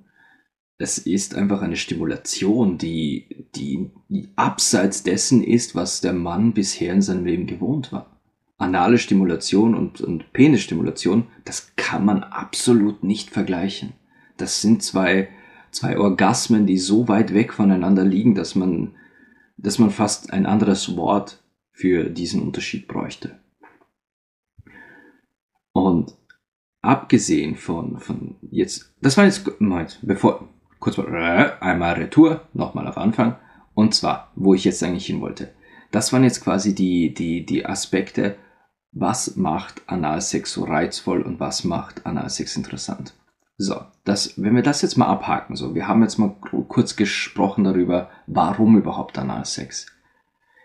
Es 0.78 0.98
ist 0.98 1.36
einfach 1.36 1.62
eine 1.62 1.78
Stimulation, 1.78 2.78
die, 2.78 3.46
die, 3.56 3.92
die 4.10 4.30
abseits 4.36 5.04
dessen 5.04 5.42
ist, 5.42 5.74
was 5.74 6.02
der 6.02 6.14
Mann 6.14 6.54
bisher 6.54 6.94
in 6.94 7.02
seinem 7.02 7.26
Leben 7.26 7.48
gewohnt 7.48 7.94
war. 7.94 8.20
Anale 8.58 8.98
Stimulation 8.98 9.74
und, 9.74 10.02
und 10.02 10.34
Penisstimulation, 10.34 11.28
das 11.46 11.76
kann 11.78 12.04
man 12.04 12.24
absolut 12.24 13.04
nicht 13.04 13.30
vergleichen. 13.30 13.94
Das 14.36 14.62
sind 14.62 14.84
zwei, 14.84 15.30
zwei 15.72 15.98
Orgasmen, 15.98 16.66
die 16.66 16.78
so 16.78 17.08
weit 17.08 17.34
weg 17.34 17.54
voneinander 17.54 18.04
liegen, 18.04 18.36
dass 18.36 18.56
man, 18.56 18.96
dass 19.62 19.80
man 19.80 19.92
fast 19.92 20.34
ein 20.34 20.46
anderes 20.46 20.96
Wort 20.96 21.42
für 21.72 22.10
diesen 22.10 22.42
Unterschied 22.42 22.88
bräuchte. 22.88 23.40
Und 25.74 26.16
abgesehen 26.82 27.56
von, 27.56 28.00
von 28.00 28.36
jetzt, 28.50 28.94
das 29.02 29.18
war 29.18 29.26
jetzt, 29.26 29.60
Moment, 29.60 30.00
bevor, 30.02 30.50
kurz 30.80 30.98
mal, 30.98 31.08
äh, 31.14 31.64
einmal 31.64 31.94
Retour, 31.94 32.48
nochmal 32.54 32.88
auf 32.88 32.98
Anfang. 32.98 33.38
Und 33.74 33.96
zwar, 33.96 34.32
wo 34.36 34.54
ich 34.54 34.66
jetzt 34.66 34.84
eigentlich 34.84 35.06
hin 35.06 35.22
wollte. 35.22 35.54
Das 35.92 36.12
waren 36.12 36.24
jetzt 36.24 36.44
quasi 36.44 36.76
die, 36.76 37.14
die, 37.14 37.46
die 37.46 37.66
Aspekte, 37.66 38.38
was 38.92 39.38
macht 39.38 39.82
Analsex 39.88 40.54
so 40.54 40.66
reizvoll 40.66 41.22
und 41.22 41.40
was 41.40 41.64
macht 41.64 42.06
Analsex 42.06 42.58
interessant. 42.58 43.14
So, 43.62 43.80
das, 44.06 44.42
wenn 44.42 44.56
wir 44.56 44.64
das 44.64 44.82
jetzt 44.82 44.98
mal 44.98 45.06
abhaken, 45.06 45.56
so, 45.56 45.76
wir 45.76 45.88
haben 45.88 46.02
jetzt 46.02 46.18
mal 46.18 46.36
kurz 46.68 46.96
gesprochen 46.96 47.64
darüber, 47.64 48.10
warum 48.26 48.76
überhaupt 48.76 49.20
Analsex. 49.20 49.86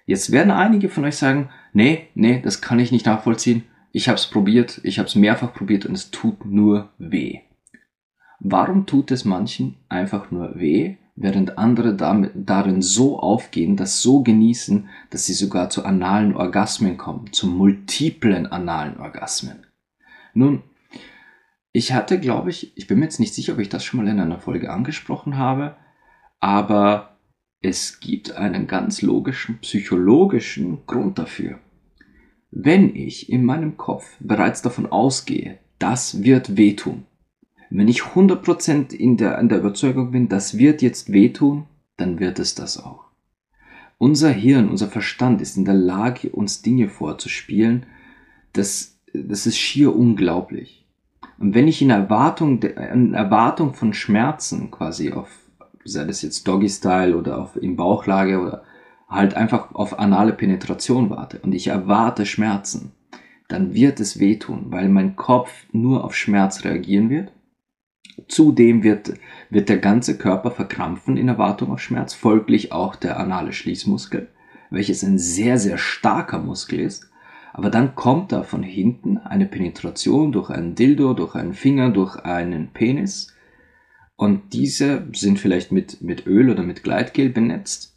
Jetzt 0.07 0.33
werden 0.33 0.51
einige 0.51 0.89
von 0.89 1.05
euch 1.05 1.19
sagen, 1.19 1.51
nee, 1.75 2.09
nee, 2.15 2.41
das 2.41 2.63
kann 2.63 2.79
ich 2.79 2.93
nicht 2.93 3.05
nachvollziehen. 3.05 3.65
Ich 3.93 4.09
habe 4.09 4.17
es 4.17 4.27
probiert, 4.27 4.81
ich 4.83 4.99
habe 4.99 5.09
es 5.09 5.15
mehrfach 5.15 5.53
probiert 5.53 5.85
und 5.85 5.93
es 5.93 6.11
tut 6.11 6.47
nur 6.47 6.89
weh. 6.97 7.41
Warum 8.41 8.87
tut 8.87 9.11
es 9.11 9.27
manchen 9.27 9.77
einfach 9.91 10.31
nur 10.31 10.59
weh, 10.59 10.97
während 11.17 11.59
andere 11.59 11.95
damit, 11.97 12.33
darin 12.35 12.81
so 12.81 13.19
aufgehen, 13.19 13.77
das 13.77 14.01
so 14.01 14.23
genießen, 14.23 14.89
dass 15.11 15.27
sie 15.27 15.35
sogar 15.35 15.69
zu 15.69 15.85
analen 15.85 16.35
Orgasmen 16.35 16.97
kommen, 16.97 17.31
zu 17.35 17.47
multiplen 17.47 18.47
analen 18.47 18.99
Orgasmen? 18.99 19.67
Nun, 20.33 20.63
ich 21.77 21.93
hatte, 21.93 22.19
glaube 22.19 22.49
ich, 22.49 22.75
ich 22.75 22.87
bin 22.87 22.99
mir 22.99 23.05
jetzt 23.05 23.21
nicht 23.21 23.35
sicher, 23.35 23.53
ob 23.53 23.59
ich 23.59 23.69
das 23.69 23.85
schon 23.85 24.03
mal 24.03 24.11
in 24.11 24.19
einer 24.19 24.39
Folge 24.39 24.73
angesprochen 24.73 25.37
habe, 25.37 25.77
aber 26.41 27.19
es 27.61 28.01
gibt 28.01 28.33
einen 28.33 28.67
ganz 28.67 29.03
logischen 29.03 29.59
psychologischen 29.59 30.87
Grund 30.87 31.19
dafür. 31.19 31.59
Wenn 32.51 32.97
ich 32.97 33.31
in 33.31 33.45
meinem 33.45 33.77
Kopf 33.77 34.17
bereits 34.21 34.63
davon 34.63 34.87
ausgehe, 34.87 35.59
das 35.79 36.23
wird 36.23 36.57
wehtun, 36.57 37.05
wenn 37.69 37.89
ich 37.89 38.01
100% 38.05 38.95
in 38.95 39.19
der, 39.19 39.39
in 39.39 39.51
der 39.51 39.59
Überzeugung 39.59 40.13
bin, 40.13 40.31
das 40.31 40.57
wird 40.57 40.81
jetzt 40.81 41.13
wehtun, 41.13 41.67
dann 41.99 42.21
wird 42.21 42.39
es 42.39 42.55
das 42.55 42.83
auch. 42.83 43.11
Unser 43.99 44.31
Hirn, 44.31 44.71
unser 44.71 44.89
Verstand 44.89 45.43
ist 45.43 45.59
in 45.59 45.67
der 45.67 45.75
Lage, 45.75 46.31
uns 46.31 46.63
Dinge 46.63 46.89
vorzuspielen, 46.89 47.85
das, 48.55 48.99
das 49.13 49.47
ist 49.47 49.59
schier 49.59 49.95
unglaublich. 49.95 50.86
Und 51.39 51.55
wenn 51.55 51.69
ich 51.69 51.83
in 51.83 51.91
Erwartung, 51.91 52.63
in 52.63 53.15
Erwartung 53.15 53.75
von 53.75 53.93
Schmerzen 53.93 54.71
quasi 54.71 55.13
auf, 55.13 55.29
sei 55.85 56.05
das 56.05 56.23
jetzt 56.23 56.49
Doggy-Style 56.49 57.17
oder 57.17 57.39
auf, 57.39 57.57
in 57.57 57.77
Bauchlage 57.77 58.41
oder 58.41 58.65
halt 59.09 59.35
einfach 59.35 59.75
auf 59.75 59.99
anale 59.99 60.33
Penetration 60.33 61.11
warte 61.11 61.39
und 61.41 61.53
ich 61.53 61.69
erwarte 61.69 62.27
Schmerzen, 62.27 62.93
dann 63.49 63.75
wird 63.75 64.01
es 64.01 64.19
wehtun, 64.19 64.67
weil 64.71 64.89
mein 64.89 65.15
Kopf 65.15 65.53
nur 65.73 66.05
auf 66.05 66.17
Schmerz 66.17 66.65
reagieren 66.65 67.11
wird 67.11 67.33
Zudem 68.29 68.83
wird, 68.83 69.15
wird 69.51 69.69
der 69.69 69.79
ganze 69.79 70.17
Körper 70.17 70.51
verkrampfen 70.51 71.17
in 71.17 71.29
Erwartung 71.29 71.71
auf 71.71 71.81
Schmerz, 71.81 72.15
folglich 72.15 72.73
auch 72.73 72.97
der 72.97 73.21
anale 73.21 73.53
Schließmuskel, 73.53 74.29
welches 74.71 75.05
ein 75.05 75.19
sehr, 75.19 75.59
sehr 75.59 75.77
starker 75.77 76.39
Muskel 76.39 76.81
ist. 76.81 77.11
Aber 77.57 77.71
dann 77.71 77.95
kommt 77.95 78.33
da 78.33 78.43
von 78.43 78.63
hinten 78.63 79.17
eine 79.17 79.47
Penetration 79.47 80.31
durch 80.31 80.51
einen 80.51 80.75
Dildo, 80.75 81.15
durch 81.15 81.35
einen 81.35 81.55
Finger, 81.55 81.89
durch 81.89 82.17
einen 82.17 82.75
Penis. 82.75 83.33
Und 84.15 84.53
diese 84.53 85.09
sind 85.15 85.39
vielleicht 85.39 85.73
mit, 85.73 86.03
mit 86.03 86.27
Öl 86.27 86.51
oder 86.51 86.63
mit 86.63 86.83
Gleitgel 86.83 87.31
benetzt. 87.31 87.97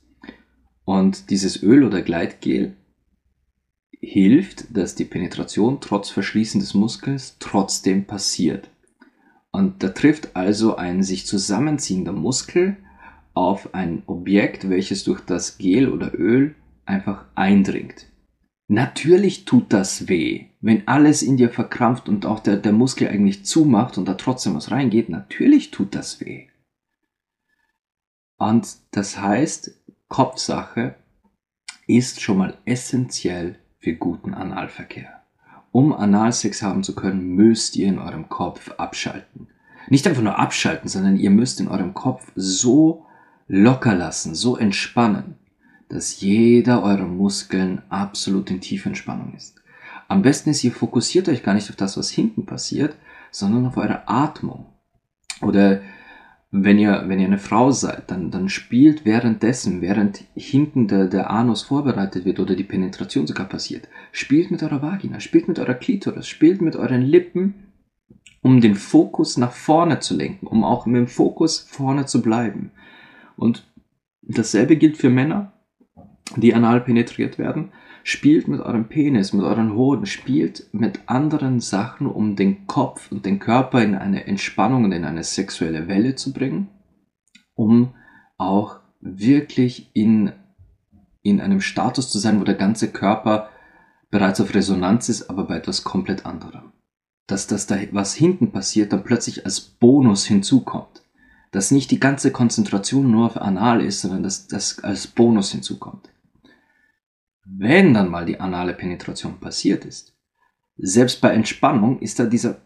Und 0.85 1.29
dieses 1.29 1.61
Öl 1.61 1.83
oder 1.83 2.01
Gleitgel 2.01 2.77
hilft, 3.99 4.77
dass 4.77 4.95
die 4.95 5.03
Penetration 5.03 5.81
trotz 5.81 6.09
Verschließen 6.09 6.61
des 6.61 6.73
Muskels 6.73 7.35
trotzdem 7.39 8.05
passiert. 8.05 8.69
Und 9.51 9.83
da 9.83 9.89
trifft 9.89 10.37
also 10.37 10.77
ein 10.77 11.03
sich 11.03 11.25
zusammenziehender 11.25 12.13
Muskel 12.13 12.77
auf 13.33 13.73
ein 13.73 14.03
Objekt, 14.05 14.69
welches 14.69 15.03
durch 15.03 15.19
das 15.19 15.57
Gel 15.57 15.89
oder 15.91 16.17
Öl 16.17 16.55
einfach 16.85 17.25
eindringt. 17.35 18.08
Natürlich 18.71 19.45
tut 19.45 19.73
das 19.73 20.07
weh. 20.07 20.45
Wenn 20.61 20.87
alles 20.87 21.23
in 21.23 21.37
dir 21.37 21.49
verkrampft 21.49 22.07
und 22.07 22.27
auch 22.27 22.39
der, 22.39 22.55
der 22.55 22.71
Muskel 22.71 23.07
eigentlich 23.07 23.43
zumacht 23.43 23.97
und 23.97 24.07
da 24.07 24.13
trotzdem 24.13 24.53
was 24.53 24.69
reingeht, 24.69 25.09
natürlich 25.09 25.71
tut 25.71 25.95
das 25.95 26.21
weh. 26.21 26.49
Und 28.37 28.67
das 28.91 29.19
heißt, 29.19 29.71
Kopfsache 30.07 30.93
ist 31.87 32.21
schon 32.21 32.37
mal 32.37 32.57
essentiell 32.65 33.55
für 33.79 33.95
guten 33.95 34.35
Analverkehr. 34.35 35.23
Um 35.71 35.91
Analsex 35.91 36.61
haben 36.61 36.83
zu 36.83 36.93
können, 36.93 37.35
müsst 37.35 37.75
ihr 37.75 37.87
in 37.87 37.97
eurem 37.97 38.29
Kopf 38.29 38.69
abschalten. 38.77 39.47
Nicht 39.87 40.05
einfach 40.05 40.21
nur 40.21 40.37
abschalten, 40.37 40.87
sondern 40.87 41.17
ihr 41.17 41.31
müsst 41.31 41.59
in 41.59 41.69
eurem 41.69 41.95
Kopf 41.95 42.31
so 42.35 43.07
locker 43.47 43.95
lassen, 43.95 44.35
so 44.35 44.57
entspannen, 44.57 45.38
dass 45.89 46.21
jeder 46.21 46.83
eurer 46.83 47.07
Muskeln 47.07 47.81
absolut 47.89 48.51
in 48.51 48.61
Tiefenentspannung 48.61 49.33
ist. 49.35 49.55
Am 50.07 50.21
besten 50.21 50.51
ist, 50.51 50.63
ihr 50.63 50.71
fokussiert 50.71 51.27
euch 51.29 51.43
gar 51.43 51.53
nicht 51.53 51.69
auf 51.69 51.75
das, 51.75 51.97
was 51.97 52.09
hinten 52.09 52.45
passiert, 52.45 52.95
sondern 53.31 53.65
auf 53.65 53.77
eure 53.77 54.07
Atmung. 54.07 54.67
Oder 55.41 55.81
wenn 56.51 56.79
ihr, 56.79 57.03
wenn 57.07 57.19
ihr 57.19 57.27
eine 57.27 57.37
Frau 57.37 57.71
seid, 57.71 58.09
dann, 58.09 58.31
dann 58.31 58.49
spielt 58.49 59.05
währenddessen, 59.05 59.81
während 59.81 60.23
hinten 60.35 60.87
der, 60.87 61.05
der 61.05 61.29
Anus 61.29 61.61
vorbereitet 61.61 62.25
wird 62.25 62.39
oder 62.39 62.55
die 62.55 62.63
Penetration 62.63 63.27
sogar 63.27 63.47
passiert, 63.47 63.87
spielt 64.11 64.49
mit 64.49 64.63
eurer 64.63 64.81
Vagina, 64.81 65.19
spielt 65.19 65.47
mit 65.47 65.59
eurer 65.59 65.75
Klitoris, 65.75 66.27
spielt 66.27 66.61
mit 66.61 66.75
euren 66.75 67.03
Lippen, 67.03 67.53
um 68.41 68.61
den 68.61 68.75
Fokus 68.75 69.37
nach 69.37 69.51
vorne 69.51 69.99
zu 69.99 70.15
lenken, 70.15 70.47
um 70.47 70.63
auch 70.63 70.85
mit 70.85 70.95
dem 70.95 71.07
Fokus 71.07 71.59
vorne 71.59 72.05
zu 72.07 72.21
bleiben. 72.21 72.71
Und 73.35 73.67
dasselbe 74.23 74.75
gilt 74.75 74.97
für 74.97 75.09
Männer, 75.09 75.53
die 76.41 76.53
anal 76.53 76.81
penetriert 76.81 77.37
werden. 77.37 77.71
Spielt 78.03 78.47
mit 78.47 78.61
eurem 78.61 78.87
Penis, 78.87 79.33
mit 79.33 79.43
euren 79.43 79.73
Hoden, 79.75 80.05
spielt 80.05 80.67
mit 80.71 81.01
anderen 81.07 81.59
Sachen, 81.59 82.07
um 82.07 82.35
den 82.35 82.65
Kopf 82.65 83.11
und 83.11 83.25
den 83.25 83.39
Körper 83.39 83.83
in 83.83 83.95
eine 83.95 84.25
Entspannung 84.25 84.85
und 84.85 84.91
in 84.93 85.05
eine 85.05 85.23
sexuelle 85.23 85.87
Welle 85.87 86.15
zu 86.15 86.33
bringen. 86.33 86.69
um 87.55 87.93
auch 88.37 88.79
wirklich 89.01 89.91
in, 89.93 90.31
in 91.21 91.41
einem 91.41 91.61
Status 91.61 92.09
zu 92.09 92.17
sein, 92.17 92.39
wo 92.39 92.45
der 92.45 92.55
ganze 92.55 92.91
Körper 92.91 93.49
bereits 94.09 94.41
auf 94.41 94.55
Resonanz 94.55 95.09
ist, 95.09 95.29
aber 95.29 95.43
bei 95.43 95.57
etwas 95.57 95.83
komplett 95.83 96.25
anderem. 96.25 96.71
Dass 97.27 97.47
das 97.47 97.67
da, 97.67 97.75
was 97.91 98.15
hinten 98.15 98.51
passiert, 98.51 98.91
dann 98.93 99.03
plötzlich 99.03 99.45
als 99.45 99.59
Bonus 99.59 100.25
hinzukommt. 100.25 101.03
Dass 101.51 101.71
nicht 101.71 101.91
die 101.91 101.99
ganze 101.99 102.31
Konzentration 102.31 103.11
nur 103.11 103.25
auf 103.25 103.37
Anal 103.37 103.81
ist, 103.81 104.01
sondern 104.01 104.23
dass 104.23 104.47
das 104.47 104.79
als 104.79 105.07
Bonus 105.07 105.51
hinzukommt. 105.51 106.09
Wenn 107.57 107.93
dann 107.93 108.09
mal 108.09 108.25
die 108.25 108.39
anale 108.39 108.73
Penetration 108.73 109.39
passiert 109.39 109.85
ist, 109.85 110.15
selbst 110.77 111.21
bei 111.21 111.31
Entspannung 111.31 111.99
ist 111.99 112.19
da 112.19 112.25
dieser, 112.25 112.61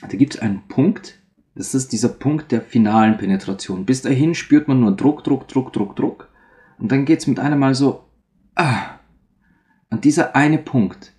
da 0.00 0.16
gibt 0.16 0.36
es 0.36 0.40
einen 0.40 0.68
Punkt, 0.68 1.20
das 1.54 1.74
ist 1.74 1.92
dieser 1.92 2.10
Punkt 2.10 2.52
der 2.52 2.60
finalen 2.60 3.16
Penetration. 3.16 3.84
Bis 3.84 4.02
dahin 4.02 4.34
spürt 4.34 4.68
man 4.68 4.80
nur 4.80 4.94
Druck, 4.94 5.24
Druck, 5.24 5.48
Druck, 5.48 5.72
Druck, 5.72 5.96
Druck. 5.96 6.28
Und 6.78 6.92
dann 6.92 7.06
geht 7.06 7.20
es 7.20 7.26
mit 7.26 7.40
einem 7.40 7.58
Mal 7.58 7.74
so, 7.74 8.04
ah. 8.54 8.98
Und 9.90 10.04
dieser 10.04 10.36
eine 10.36 10.58
Punkt, 10.58 11.14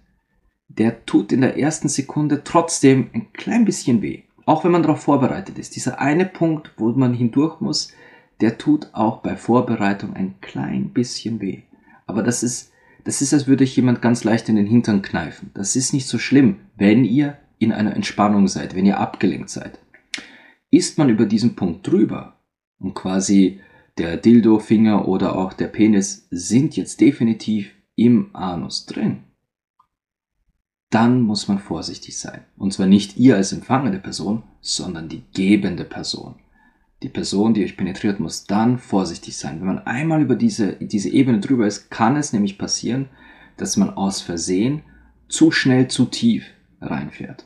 der 0.67 1.05
tut 1.05 1.31
in 1.31 1.41
der 1.41 1.57
ersten 1.57 1.89
Sekunde 1.89 2.43
trotzdem 2.43 3.09
ein 3.13 3.33
klein 3.33 3.65
bisschen 3.65 4.01
weh. 4.01 4.23
Auch 4.45 4.63
wenn 4.63 4.71
man 4.71 4.83
darauf 4.83 5.01
vorbereitet 5.01 5.57
ist. 5.57 5.75
Dieser 5.75 5.99
eine 5.99 6.25
Punkt, 6.25 6.71
wo 6.77 6.89
man 6.91 7.13
hindurch 7.13 7.59
muss, 7.59 7.91
der 8.39 8.57
tut 8.57 8.89
auch 8.93 9.21
bei 9.21 9.35
Vorbereitung 9.35 10.15
ein 10.15 10.39
klein 10.39 10.93
bisschen 10.93 11.41
weh. 11.41 11.63
Aber 12.05 12.23
das 12.23 12.43
ist, 12.43 12.71
das 13.07 13.21
ist, 13.21 13.33
als 13.33 13.47
würde 13.47 13.63
ich 13.63 13.73
jemand 13.77 14.01
ganz 14.01 14.25
leicht 14.25 14.49
in 14.49 14.57
den 14.57 14.67
Hintern 14.67 15.01
kneifen. 15.01 15.49
Das 15.53 15.77
ist 15.77 15.93
nicht 15.93 16.07
so 16.07 16.17
schlimm, 16.17 16.57
wenn 16.75 17.05
ihr 17.05 17.37
in 17.57 17.71
einer 17.71 17.95
Entspannung 17.95 18.49
seid, 18.49 18.75
wenn 18.75 18.85
ihr 18.85 18.99
abgelenkt 18.99 19.49
seid. 19.49 19.79
Ist 20.71 20.97
man 20.97 21.07
über 21.07 21.25
diesen 21.25 21.55
Punkt 21.55 21.87
drüber 21.87 22.41
und 22.79 22.95
quasi 22.95 23.61
der 23.97 24.17
Dildo-Finger 24.17 25.07
oder 25.07 25.37
auch 25.37 25.53
der 25.53 25.69
Penis 25.69 26.27
sind 26.31 26.75
jetzt 26.75 26.99
definitiv 26.99 27.71
im 27.95 28.35
Anus 28.35 28.85
drin, 28.85 29.23
dann 30.89 31.21
muss 31.21 31.47
man 31.47 31.59
vorsichtig 31.59 32.19
sein. 32.19 32.41
Und 32.57 32.73
zwar 32.73 32.87
nicht 32.87 33.15
ihr 33.15 33.37
als 33.37 33.53
empfangende 33.53 33.99
Person, 33.99 34.43
sondern 34.59 35.07
die 35.07 35.23
gebende 35.33 35.85
Person 35.85 36.35
die 37.03 37.09
Person, 37.09 37.53
die 37.53 37.63
euch 37.63 37.77
penetriert, 37.77 38.19
muss 38.19 38.45
dann 38.45 38.79
vorsichtig 38.79 39.37
sein. 39.37 39.59
Wenn 39.59 39.67
man 39.67 39.85
einmal 39.85 40.21
über 40.21 40.35
diese, 40.35 40.73
diese 40.73 41.09
Ebene 41.09 41.39
drüber 41.39 41.67
ist, 41.67 41.91
kann 41.91 42.15
es 42.15 42.33
nämlich 42.33 42.57
passieren, 42.57 43.09
dass 43.57 43.77
man 43.77 43.91
aus 43.91 44.21
Versehen 44.21 44.83
zu 45.27 45.51
schnell, 45.51 45.87
zu 45.87 46.05
tief 46.05 46.45
reinfährt. 46.81 47.45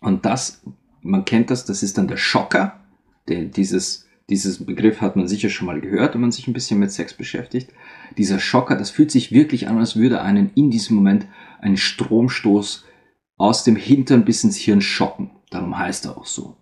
Und 0.00 0.24
das, 0.26 0.62
man 1.02 1.24
kennt 1.24 1.50
das, 1.50 1.64
das 1.64 1.82
ist 1.82 1.96
dann 1.96 2.08
der 2.08 2.16
Schocker. 2.16 2.80
Der, 3.28 3.44
dieses, 3.44 4.06
dieses 4.28 4.64
Begriff 4.64 5.00
hat 5.00 5.16
man 5.16 5.28
sicher 5.28 5.50
schon 5.50 5.66
mal 5.66 5.80
gehört, 5.80 6.14
wenn 6.14 6.20
man 6.20 6.32
sich 6.32 6.46
ein 6.46 6.52
bisschen 6.52 6.78
mit 6.78 6.90
Sex 6.90 7.14
beschäftigt. 7.14 7.72
Dieser 8.18 8.38
Schocker, 8.38 8.76
das 8.76 8.90
fühlt 8.90 9.10
sich 9.10 9.32
wirklich 9.32 9.68
an, 9.68 9.78
als 9.78 9.96
würde 9.96 10.22
einen 10.22 10.50
in 10.54 10.70
diesem 10.70 10.96
Moment 10.96 11.26
ein 11.60 11.76
Stromstoß 11.76 12.84
aus 13.36 13.64
dem 13.64 13.76
Hintern 13.76 14.24
bis 14.24 14.44
ins 14.44 14.56
Hirn 14.56 14.80
schocken. 14.80 15.30
Darum 15.50 15.78
heißt 15.78 16.06
er 16.06 16.18
auch 16.18 16.26
so. 16.26 16.56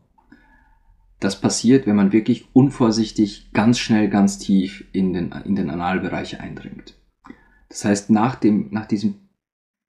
Das 1.20 1.40
passiert, 1.40 1.86
wenn 1.86 1.96
man 1.96 2.12
wirklich 2.12 2.46
unvorsichtig 2.52 3.50
ganz 3.52 3.78
schnell, 3.78 4.08
ganz 4.08 4.38
tief 4.38 4.84
in 4.92 5.12
den, 5.12 5.32
in 5.44 5.56
den 5.56 5.70
Analbereich 5.70 6.40
eindringt. 6.40 6.94
Das 7.68 7.84
heißt, 7.84 8.10
nach 8.10 8.36
dem, 8.36 8.68
nach 8.70 8.86
diesem, 8.86 9.16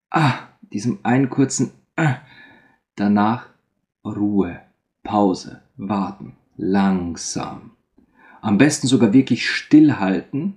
ah, 0.10 0.34
diesem 0.62 1.00
einen 1.04 1.30
kurzen, 1.30 1.72
ah, 1.96 2.18
danach 2.96 3.50
Ruhe, 4.04 4.60
Pause, 5.04 5.62
warten, 5.78 6.36
langsam. 6.58 7.72
Am 8.42 8.58
besten 8.58 8.88
sogar 8.88 9.14
wirklich 9.14 9.50
stillhalten, 9.50 10.56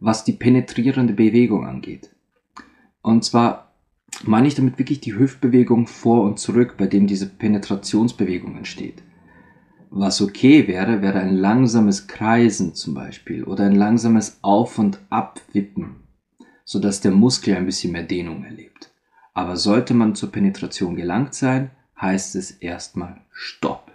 was 0.00 0.24
die 0.24 0.32
penetrierende 0.32 1.14
Bewegung 1.14 1.66
angeht. 1.66 2.14
Und 3.02 3.24
zwar 3.24 3.72
meine 4.22 4.46
ich 4.46 4.54
damit 4.54 4.78
wirklich 4.78 5.00
die 5.00 5.16
Hüftbewegung 5.16 5.86
vor 5.86 6.22
und 6.22 6.38
zurück, 6.38 6.76
bei 6.78 6.86
dem 6.86 7.06
diese 7.06 7.28
Penetrationsbewegung 7.28 8.56
entsteht. 8.56 9.02
Was 9.96 10.20
okay 10.20 10.66
wäre, 10.66 11.02
wäre 11.02 11.20
ein 11.20 11.36
langsames 11.36 12.08
Kreisen 12.08 12.74
zum 12.74 12.94
Beispiel 12.94 13.44
oder 13.44 13.66
ein 13.66 13.76
langsames 13.76 14.40
Auf- 14.42 14.80
und 14.80 14.98
Abwippen, 15.08 16.08
sodass 16.64 17.00
der 17.00 17.12
Muskel 17.12 17.56
ein 17.56 17.66
bisschen 17.66 17.92
mehr 17.92 18.02
Dehnung 18.02 18.42
erlebt. 18.42 18.90
Aber 19.34 19.56
sollte 19.56 19.94
man 19.94 20.16
zur 20.16 20.32
Penetration 20.32 20.96
gelangt 20.96 21.34
sein, 21.34 21.70
heißt 22.00 22.34
es 22.34 22.50
erstmal 22.50 23.20
Stopp. 23.30 23.92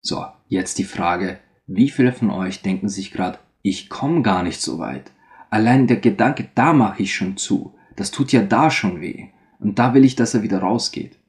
So, 0.00 0.26
jetzt 0.48 0.78
die 0.78 0.84
Frage, 0.84 1.38
wie 1.68 1.88
viele 1.88 2.12
von 2.12 2.30
euch 2.30 2.60
denken 2.60 2.88
sich 2.88 3.12
gerade, 3.12 3.38
ich 3.62 3.88
komme 3.88 4.22
gar 4.22 4.42
nicht 4.42 4.60
so 4.60 4.80
weit. 4.80 5.12
Allein 5.48 5.86
der 5.86 5.98
Gedanke, 5.98 6.48
da 6.56 6.72
mache 6.72 7.04
ich 7.04 7.14
schon 7.14 7.36
zu. 7.36 7.78
Das 7.94 8.10
tut 8.10 8.32
ja 8.32 8.42
da 8.42 8.72
schon 8.72 9.00
weh. 9.00 9.28
Und 9.60 9.78
da 9.78 9.94
will 9.94 10.04
ich, 10.04 10.16
dass 10.16 10.34
er 10.34 10.42
wieder 10.42 10.58
rausgeht. 10.58 11.19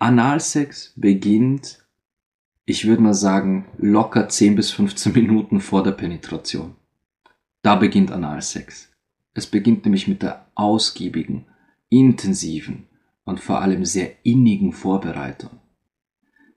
Analsex 0.00 0.92
beginnt, 0.94 1.84
ich 2.64 2.86
würde 2.86 3.02
mal 3.02 3.14
sagen, 3.14 3.66
locker 3.78 4.28
10 4.28 4.54
bis 4.54 4.70
15 4.70 5.12
Minuten 5.12 5.60
vor 5.60 5.82
der 5.82 5.92
Penetration. 5.92 6.76
Da 7.62 7.74
beginnt 7.74 8.12
Analsex. 8.12 8.92
Es 9.34 9.46
beginnt 9.46 9.84
nämlich 9.84 10.06
mit 10.06 10.22
der 10.22 10.46
ausgiebigen, 10.54 11.46
intensiven 11.88 12.86
und 13.24 13.40
vor 13.40 13.60
allem 13.60 13.84
sehr 13.84 14.12
innigen 14.22 14.72
Vorbereitung. 14.72 15.50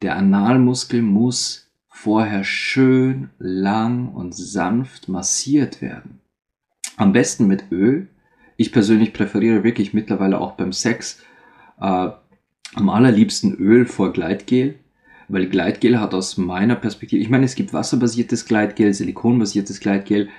Der 0.01 0.15
Analmuskel 0.15 1.01
muss 1.01 1.71
vorher 1.87 2.43
schön, 2.43 3.29
lang 3.39 4.09
und 4.09 4.35
sanft 4.35 5.09
massiert 5.09 5.81
werden. 5.81 6.21
Am 6.97 7.11
besten 7.11 7.47
mit 7.47 7.71
Öl. 7.71 8.07
Ich 8.57 8.71
persönlich 8.71 9.13
präferiere 9.13 9.63
wirklich 9.63 9.93
mittlerweile 9.93 10.39
auch 10.39 10.53
beim 10.53 10.71
Sex 10.71 11.21
äh, 11.79 12.09
am 12.75 12.89
allerliebsten 12.89 13.55
Öl 13.55 13.85
vor 13.85 14.13
Gleitgel, 14.13 14.75
weil 15.27 15.47
Gleitgel 15.47 15.99
hat 15.99 16.13
aus 16.13 16.37
meiner 16.37 16.75
Perspektive, 16.75 17.21
ich 17.21 17.29
meine, 17.29 17.45
es 17.45 17.55
gibt 17.55 17.73
wasserbasiertes 17.73 18.45
Gleitgel, 18.45 18.93
silikonbasiertes 18.93 19.79
Gleitgel, 19.79 20.29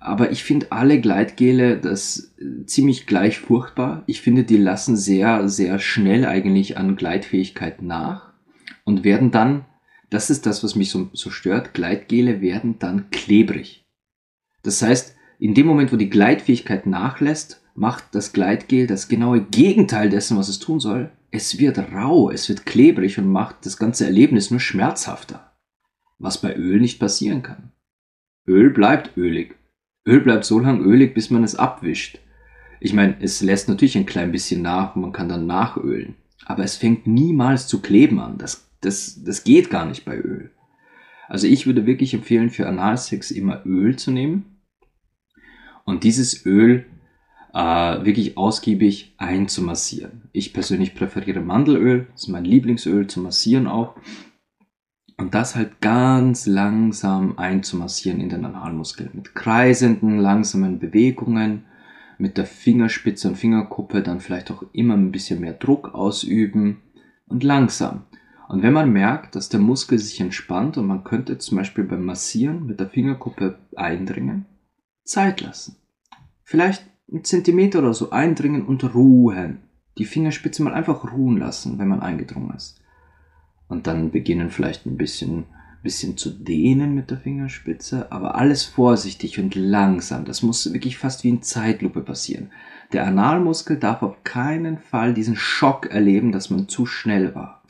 aber 0.00 0.32
ich 0.32 0.42
finde 0.42 0.66
alle 0.70 1.00
Gleitgele 1.00 1.78
das 1.78 2.34
äh, 2.38 2.66
ziemlich 2.66 3.06
gleich 3.06 3.38
furchtbar. 3.38 4.02
Ich 4.06 4.20
finde, 4.20 4.42
die 4.42 4.56
lassen 4.56 4.96
sehr, 4.96 5.48
sehr 5.48 5.78
schnell 5.78 6.26
eigentlich 6.26 6.76
an 6.76 6.96
Gleitfähigkeit 6.96 7.82
nach 7.82 8.32
und 8.84 9.04
werden 9.04 9.30
dann, 9.30 9.64
das 10.10 10.28
ist 10.28 10.44
das, 10.46 10.64
was 10.64 10.74
mich 10.74 10.90
so, 10.90 11.08
so 11.12 11.30
stört, 11.30 11.72
Gleitgele 11.72 12.40
werden 12.40 12.80
dann 12.80 13.10
klebrig. 13.10 13.86
Das 14.64 14.82
heißt, 14.82 15.16
in 15.38 15.54
dem 15.54 15.66
Moment, 15.66 15.92
wo 15.92 15.96
die 15.96 16.10
Gleitfähigkeit 16.10 16.86
nachlässt, 16.86 17.62
macht 17.74 18.06
das 18.12 18.32
Gleitgel 18.32 18.86
das 18.86 19.08
genaue 19.08 19.40
Gegenteil 19.40 20.10
dessen, 20.10 20.36
was 20.36 20.48
es 20.48 20.58
tun 20.58 20.78
soll 20.80 21.10
es 21.32 21.58
wird 21.58 21.78
rau, 21.92 22.30
es 22.30 22.48
wird 22.48 22.66
klebrig 22.66 23.18
und 23.18 23.26
macht 23.26 23.64
das 23.64 23.78
ganze 23.78 24.04
Erlebnis 24.04 24.50
nur 24.50 24.60
schmerzhafter. 24.60 25.52
Was 26.18 26.40
bei 26.40 26.54
Öl 26.54 26.78
nicht 26.78 27.00
passieren 27.00 27.42
kann. 27.42 27.72
Öl 28.46 28.70
bleibt 28.70 29.16
ölig. 29.16 29.56
Öl 30.06 30.20
bleibt 30.20 30.44
so 30.44 30.58
lang 30.58 30.82
ölig, 30.82 31.14
bis 31.14 31.30
man 31.30 31.42
es 31.42 31.56
abwischt. 31.56 32.18
Ich 32.80 32.92
meine, 32.92 33.16
es 33.20 33.40
lässt 33.40 33.68
natürlich 33.68 33.96
ein 33.96 34.06
klein 34.06 34.30
bisschen 34.30 34.60
nach 34.60 34.94
und 34.94 35.02
man 35.02 35.12
kann 35.12 35.28
dann 35.28 35.46
nachölen. 35.46 36.16
Aber 36.44 36.64
es 36.64 36.76
fängt 36.76 37.06
niemals 37.06 37.66
zu 37.66 37.80
kleben 37.80 38.20
an. 38.20 38.36
Das, 38.36 38.68
das, 38.80 39.24
das 39.24 39.42
geht 39.42 39.70
gar 39.70 39.86
nicht 39.86 40.04
bei 40.04 40.18
Öl. 40.18 40.50
Also 41.28 41.46
ich 41.46 41.66
würde 41.66 41.86
wirklich 41.86 42.12
empfehlen, 42.12 42.50
für 42.50 42.68
Analsex 42.68 43.30
immer 43.30 43.64
Öl 43.64 43.96
zu 43.96 44.10
nehmen. 44.10 44.60
Und 45.84 46.04
dieses 46.04 46.44
Öl 46.44 46.84
äh, 47.52 48.04
wirklich 48.04 48.36
ausgiebig 48.36 49.14
einzumassieren. 49.18 50.28
Ich 50.32 50.52
persönlich 50.52 50.94
präferiere 50.94 51.40
Mandelöl, 51.40 52.06
das 52.12 52.22
ist 52.22 52.28
mein 52.28 52.44
Lieblingsöl 52.44 53.06
zum 53.06 53.24
Massieren 53.24 53.66
auch. 53.66 53.96
Und 55.18 55.34
das 55.34 55.54
halt 55.54 55.80
ganz 55.80 56.46
langsam 56.46 57.38
einzumassieren 57.38 58.20
in 58.20 58.28
den 58.28 58.44
Analmuskel. 58.44 59.10
Mit 59.12 59.34
kreisenden, 59.34 60.18
langsamen 60.18 60.78
Bewegungen, 60.78 61.64
mit 62.18 62.38
der 62.38 62.46
Fingerspitze 62.46 63.28
und 63.28 63.36
Fingerkuppe 63.36 64.02
dann 64.02 64.20
vielleicht 64.20 64.50
auch 64.50 64.64
immer 64.72 64.94
ein 64.94 65.12
bisschen 65.12 65.40
mehr 65.40 65.52
Druck 65.52 65.94
ausüben 65.94 66.80
und 67.26 67.44
langsam. 67.44 68.04
Und 68.48 68.62
wenn 68.62 68.72
man 68.72 68.92
merkt, 68.92 69.34
dass 69.34 69.48
der 69.48 69.60
Muskel 69.60 69.98
sich 69.98 70.20
entspannt 70.20 70.76
und 70.76 70.86
man 70.86 71.04
könnte 71.04 71.38
zum 71.38 71.58
Beispiel 71.58 71.84
beim 71.84 72.04
Massieren 72.04 72.66
mit 72.66 72.80
der 72.80 72.88
Fingerkuppe 72.88 73.58
eindringen, 73.76 74.46
Zeit 75.04 75.40
lassen. 75.40 75.76
Vielleicht 76.42 76.84
einen 77.12 77.24
Zentimeter 77.24 77.80
oder 77.80 77.94
so 77.94 78.10
eindringen 78.10 78.64
und 78.64 78.94
ruhen. 78.94 79.58
Die 79.98 80.06
Fingerspitze 80.06 80.62
mal 80.62 80.72
einfach 80.74 81.12
ruhen 81.12 81.36
lassen, 81.38 81.78
wenn 81.78 81.88
man 81.88 82.00
eingedrungen 82.00 82.54
ist. 82.56 82.80
Und 83.68 83.86
dann 83.86 84.10
beginnen 84.10 84.50
vielleicht 84.50 84.86
ein 84.86 84.96
bisschen, 84.96 85.44
bisschen 85.82 86.16
zu 86.16 86.30
dehnen 86.30 86.94
mit 86.94 87.10
der 87.10 87.18
Fingerspitze, 87.18 88.10
aber 88.10 88.36
alles 88.36 88.64
vorsichtig 88.64 89.38
und 89.38 89.54
langsam. 89.54 90.24
Das 90.24 90.42
muss 90.42 90.72
wirklich 90.72 90.96
fast 90.98 91.24
wie 91.24 91.28
in 91.28 91.42
Zeitlupe 91.42 92.00
passieren. 92.00 92.50
Der 92.92 93.06
Analmuskel 93.06 93.78
darf 93.78 94.02
auf 94.02 94.24
keinen 94.24 94.78
Fall 94.78 95.14
diesen 95.14 95.36
Schock 95.36 95.86
erleben, 95.86 96.32
dass 96.32 96.50
man 96.50 96.68
zu 96.68 96.86
schnell 96.86 97.34
war. 97.34 97.62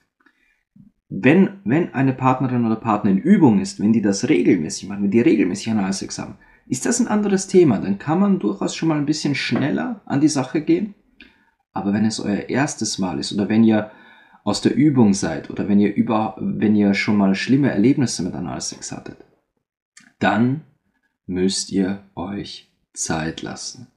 wenn, 1.08 1.60
wenn 1.64 1.92
eine 1.94 2.12
Partnerin 2.14 2.64
oder 2.64 2.76
Partner 2.76 3.10
in 3.10 3.18
Übung 3.18 3.60
ist, 3.60 3.80
wenn 3.80 3.92
die 3.92 4.02
das 4.02 4.28
regelmäßig 4.28 4.88
machen, 4.88 5.02
wenn 5.02 5.10
die 5.10 5.20
regelmäßig 5.20 5.70
Analsex 5.70 6.18
haben, 6.18 6.36
ist 6.66 6.86
das 6.86 7.00
ein 7.00 7.08
anderes 7.08 7.46
Thema. 7.46 7.78
Dann 7.78 7.98
kann 7.98 8.20
man 8.20 8.38
durchaus 8.38 8.74
schon 8.74 8.88
mal 8.88 8.98
ein 8.98 9.06
bisschen 9.06 9.34
schneller 9.34 10.00
an 10.06 10.20
die 10.20 10.28
Sache 10.28 10.62
gehen. 10.62 10.94
Aber 11.72 11.92
wenn 11.92 12.04
es 12.04 12.20
euer 12.20 12.48
erstes 12.48 12.98
Mal 12.98 13.18
ist 13.18 13.32
oder 13.32 13.48
wenn 13.48 13.64
ihr 13.64 13.90
aus 14.44 14.60
der 14.60 14.74
Übung 14.74 15.14
seid 15.14 15.50
oder 15.50 15.68
wenn 15.68 15.78
ihr 15.78 15.94
über, 15.94 16.36
wenn 16.38 16.74
ihr 16.74 16.94
schon 16.94 17.16
mal 17.16 17.34
schlimme 17.34 17.70
Erlebnisse 17.70 18.22
mit 18.22 18.34
Analsex 18.34 18.92
hattet, 18.92 19.24
dann 20.18 20.62
müsst 21.26 21.70
ihr 21.70 22.04
euch 22.14 22.72
Zeit 22.92 23.42
lassen. 23.42 23.88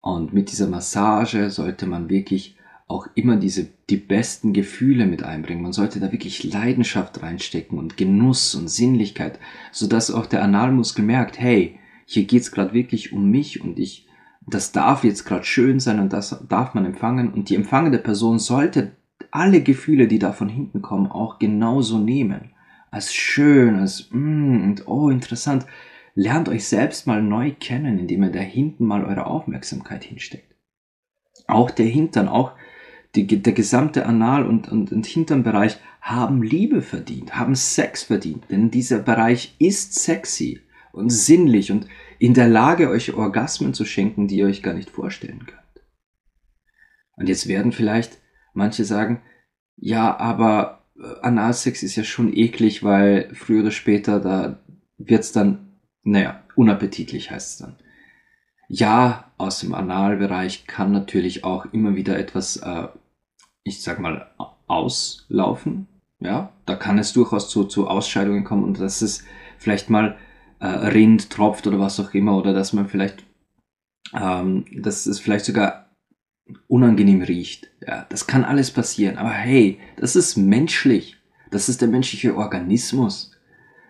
Und 0.00 0.32
mit 0.32 0.50
dieser 0.50 0.66
Massage 0.66 1.50
sollte 1.50 1.86
man 1.86 2.08
wirklich 2.08 2.56
auch 2.88 3.06
immer 3.14 3.36
diese, 3.36 3.68
die 3.88 3.96
besten 3.96 4.52
Gefühle 4.52 5.06
mit 5.06 5.22
einbringen. 5.22 5.62
Man 5.62 5.72
sollte 5.72 6.00
da 6.00 6.12
wirklich 6.12 6.44
Leidenschaft 6.44 7.22
reinstecken 7.22 7.78
und 7.78 7.96
Genuss 7.96 8.54
und 8.54 8.68
Sinnlichkeit, 8.68 9.38
sodass 9.70 10.10
auch 10.10 10.26
der 10.26 10.42
Analmuskel 10.42 11.04
merkt, 11.04 11.38
hey, 11.40 11.78
hier 12.04 12.24
geht's 12.24 12.52
gerade 12.52 12.74
wirklich 12.74 13.12
um 13.12 13.30
mich 13.30 13.62
und 13.62 13.78
ich, 13.78 14.06
das 14.46 14.72
darf 14.72 15.04
jetzt 15.04 15.24
gerade 15.24 15.44
schön 15.44 15.80
sein 15.80 16.00
und 16.00 16.12
das 16.12 16.44
darf 16.48 16.74
man 16.74 16.84
empfangen 16.84 17.32
und 17.32 17.48
die 17.48 17.54
empfangende 17.54 17.98
Person 17.98 18.38
sollte 18.38 18.92
alle 19.30 19.62
Gefühle, 19.62 20.08
die 20.08 20.18
da 20.18 20.32
von 20.32 20.48
hinten 20.48 20.82
kommen, 20.82 21.10
auch 21.10 21.38
genauso 21.38 21.98
nehmen. 21.98 22.52
Als 22.90 23.14
schön, 23.14 23.76
als 23.76 24.10
mm, 24.10 24.62
und 24.64 24.86
oh, 24.86 25.08
interessant. 25.08 25.66
Lernt 26.14 26.50
euch 26.50 26.68
selbst 26.68 27.06
mal 27.06 27.22
neu 27.22 27.52
kennen, 27.58 27.98
indem 27.98 28.24
ihr 28.24 28.30
da 28.30 28.40
hinten 28.40 28.84
mal 28.84 29.04
eure 29.04 29.26
Aufmerksamkeit 29.26 30.04
hinsteckt. 30.04 30.54
Auch 31.46 31.70
der 31.70 31.86
Hintern, 31.86 32.28
auch 32.28 32.52
die, 33.14 33.26
der 33.26 33.52
gesamte 33.52 34.06
Anal- 34.06 34.46
und, 34.46 34.70
und, 34.70 34.92
und 34.92 35.06
Hinternbereich 35.06 35.78
haben 36.00 36.42
Liebe 36.42 36.82
verdient, 36.82 37.36
haben 37.36 37.54
Sex 37.54 38.02
verdient. 38.02 38.44
Denn 38.50 38.70
dieser 38.70 38.98
Bereich 38.98 39.54
ist 39.58 39.94
sexy 39.94 40.60
und 40.92 41.10
sinnlich 41.10 41.70
und 41.70 41.86
in 42.18 42.34
der 42.34 42.48
Lage, 42.48 42.88
euch 42.88 43.14
Orgasmen 43.14 43.74
zu 43.74 43.84
schenken, 43.84 44.28
die 44.28 44.38
ihr 44.38 44.46
euch 44.46 44.62
gar 44.62 44.74
nicht 44.74 44.90
vorstellen 44.90 45.46
könnt. 45.46 45.60
Und 47.16 47.28
jetzt 47.28 47.48
werden 47.48 47.72
vielleicht 47.72 48.18
manche 48.54 48.84
sagen, 48.84 49.22
ja, 49.76 50.16
aber 50.18 50.84
äh, 50.96 51.20
Analsex 51.22 51.82
ist 51.82 51.96
ja 51.96 52.04
schon 52.04 52.34
eklig, 52.34 52.82
weil 52.82 53.34
früher 53.34 53.62
oder 53.62 53.70
später 53.70 54.20
da 54.20 54.62
wird's 54.98 55.32
dann, 55.32 55.78
naja, 56.02 56.44
unappetitlich 56.56 57.30
heißt 57.30 57.50
es 57.50 57.58
dann. 57.58 57.76
Ja, 58.68 59.32
aus 59.36 59.60
dem 59.60 59.74
Analbereich 59.74 60.66
kann 60.66 60.92
natürlich 60.92 61.44
auch 61.44 61.66
immer 61.72 61.94
wieder 61.94 62.18
etwas 62.18 62.56
äh, 62.56 62.88
ich 63.64 63.82
sag 63.82 64.00
mal, 64.00 64.30
auslaufen. 64.66 65.86
Ja, 66.20 66.52
da 66.66 66.76
kann 66.76 66.98
es 66.98 67.12
durchaus 67.12 67.48
zu, 67.48 67.64
zu 67.64 67.88
Ausscheidungen 67.88 68.44
kommen 68.44 68.62
und 68.62 68.78
dass 68.78 69.02
es 69.02 69.24
vielleicht 69.58 69.90
mal 69.90 70.16
äh, 70.60 70.66
rinnt, 70.66 71.30
tropft 71.30 71.66
oder 71.66 71.80
was 71.80 71.98
auch 71.98 72.14
immer 72.14 72.36
oder 72.36 72.52
dass 72.52 72.72
man 72.72 72.88
vielleicht, 72.88 73.24
ähm, 74.14 74.64
dass 74.72 75.06
es 75.06 75.18
vielleicht 75.18 75.44
sogar 75.44 75.90
unangenehm 76.68 77.22
riecht. 77.22 77.70
Ja, 77.86 78.06
das 78.08 78.26
kann 78.26 78.44
alles 78.44 78.70
passieren. 78.70 79.18
Aber 79.18 79.30
hey, 79.30 79.80
das 79.96 80.16
ist 80.16 80.36
menschlich. 80.36 81.16
Das 81.50 81.68
ist 81.68 81.80
der 81.80 81.88
menschliche 81.88 82.36
Organismus. 82.36 83.32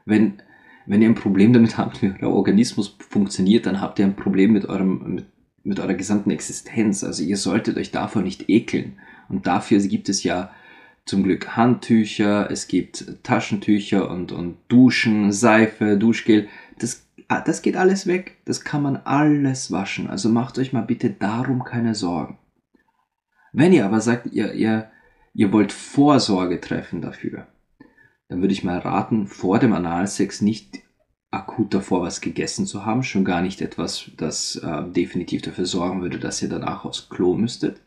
Wenn, 0.05 0.43
wenn 0.87 1.03
ihr 1.03 1.09
ein 1.09 1.15
Problem 1.15 1.53
damit 1.53 1.77
habt, 1.79 2.03
wie 2.03 2.15
euer 2.21 2.33
Organismus 2.33 2.97
funktioniert, 2.99 3.67
dann 3.67 3.81
habt 3.81 3.99
ihr 3.99 4.07
ein 4.07 4.17
Problem 4.17 4.53
mit 4.53 4.67
eurem, 4.67 5.15
mit, 5.15 5.27
mit 5.65 5.81
eurer 5.81 5.95
gesamten 5.95 6.31
Existenz. 6.31 7.05
Also 7.05 7.23
ihr 7.23 7.37
solltet 7.37 7.77
euch 7.77 7.91
davor 7.91 8.23
nicht 8.23 8.49
ekeln. 8.49 8.99
Und 9.29 9.47
dafür 9.47 9.79
gibt 9.81 10.09
es 10.09 10.23
ja 10.23 10.51
zum 11.05 11.25
Glück 11.25 11.57
Handtücher, 11.57 12.51
es 12.51 12.69
gibt 12.69 13.23
Taschentücher 13.25 14.11
und, 14.11 14.33
und 14.33 14.57
Duschen, 14.69 15.33
Seife, 15.33 15.97
Duschgel. 15.97 16.49
Das, 16.79 17.07
ah, 17.29 17.41
das 17.41 17.63
geht 17.63 17.77
alles 17.77 18.07
weg. 18.07 18.39
Das 18.45 18.63
kann 18.63 18.83
man 18.83 18.97
alles 18.97 19.73
waschen. 19.73 20.09
Also 20.09 20.29
macht 20.29 20.59
euch 20.59 20.73
mal 20.73 20.83
bitte 20.83 21.11
darum 21.11 21.65
keine 21.65 21.95
Sorgen. 21.95 22.39
Wenn 23.53 23.73
ihr 23.73 23.85
aber 23.85 24.01
sagt, 24.01 24.33
ihr, 24.33 24.55
ihr, 24.55 24.91
ihr 25.35 25.53
wollt 25.53 25.73
Vorsorge 25.73 26.61
treffen 26.61 27.03
dafür, 27.03 27.47
dann 28.29 28.41
würde 28.41 28.55
ich 28.55 28.65
mal 28.65 28.79
raten, 28.79 29.27
vor 29.27 29.59
dem 29.59 29.75
Analsex 29.75 30.41
nicht 30.41 30.81
akut 31.31 31.75
davor 31.75 32.03
was 32.03 32.21
gegessen 32.21 32.67
zu 32.67 32.87
haben, 32.87 33.03
schon 33.03 33.25
gar 33.25 33.43
nicht 33.43 33.61
etwas, 33.61 34.11
das 34.17 34.57
äh, 34.57 34.85
definitiv 34.91 35.43
dafür 35.43 35.67
sorgen 35.67 36.03
würde, 36.03 36.19
dass 36.19 36.43
ihr 36.43 36.49
danach 36.49 36.85
aufs 36.85 37.09
Klo 37.09 37.35
müsstet. 37.35 37.81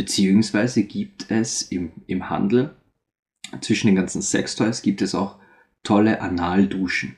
Beziehungsweise 0.00 0.84
gibt 0.84 1.30
es 1.30 1.60
im, 1.60 1.92
im 2.06 2.30
Handel 2.30 2.74
zwischen 3.60 3.88
den 3.88 3.96
ganzen 3.96 4.22
Sextoys 4.22 4.80
gibt 4.80 5.02
es 5.02 5.14
auch 5.14 5.36
tolle 5.82 6.22
Analduschen 6.22 7.16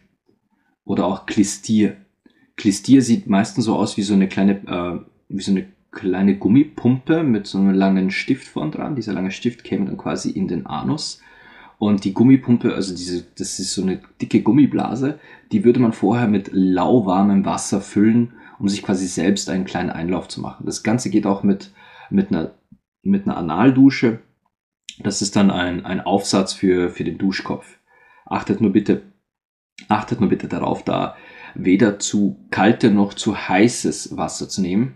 oder 0.84 1.06
auch 1.06 1.26
Klistier. 1.26 1.96
Klistier 2.56 3.00
sieht 3.00 3.28
meistens 3.28 3.66
so 3.66 3.76
aus 3.76 3.96
wie 3.96 4.02
so 4.02 4.14
eine 4.14 4.26
kleine, 4.26 4.54
äh, 4.66 4.98
wie 5.28 5.42
so 5.42 5.52
eine 5.52 5.66
kleine 5.92 6.36
Gummipumpe 6.36 7.22
mit 7.22 7.46
so 7.46 7.58
einem 7.58 7.72
langen 7.72 8.10
Stift 8.10 8.48
vorn 8.48 8.72
dran. 8.72 8.96
Dieser 8.96 9.12
lange 9.12 9.30
Stift 9.30 9.62
käme 9.62 9.86
dann 9.86 9.96
quasi 9.96 10.32
in 10.32 10.48
den 10.48 10.66
Anus. 10.66 11.20
Und 11.78 12.02
die 12.02 12.14
Gummipumpe, 12.14 12.74
also 12.74 12.96
diese, 12.96 13.24
das 13.38 13.60
ist 13.60 13.74
so 13.74 13.82
eine 13.82 14.00
dicke 14.20 14.42
Gummiblase, 14.42 15.20
die 15.52 15.62
würde 15.62 15.78
man 15.78 15.92
vorher 15.92 16.26
mit 16.26 16.50
lauwarmem 16.50 17.44
Wasser 17.44 17.80
füllen, 17.80 18.32
um 18.58 18.68
sich 18.68 18.82
quasi 18.82 19.06
selbst 19.06 19.48
einen 19.48 19.66
kleinen 19.66 19.90
Einlauf 19.90 20.26
zu 20.26 20.40
machen. 20.40 20.66
Das 20.66 20.82
Ganze 20.82 21.10
geht 21.10 21.26
auch 21.26 21.44
mit, 21.44 21.70
mit 22.10 22.32
einer 22.32 22.50
mit 23.02 23.24
einer 23.26 23.36
Analdusche. 23.36 24.20
Das 24.98 25.22
ist 25.22 25.36
dann 25.36 25.50
ein, 25.50 25.84
ein 25.84 26.00
Aufsatz 26.00 26.52
für, 26.52 26.90
für 26.90 27.04
den 27.04 27.18
Duschkopf. 27.18 27.78
Achtet 28.26 28.60
nur 28.60 28.72
bitte, 28.72 29.02
achtet 29.88 30.20
nur 30.20 30.28
bitte 30.28 30.48
darauf, 30.48 30.84
da 30.84 31.16
weder 31.54 31.98
zu 31.98 32.36
kalte 32.50 32.90
noch 32.90 33.14
zu 33.14 33.36
heißes 33.36 34.16
Wasser 34.16 34.48
zu 34.48 34.62
nehmen. 34.62 34.94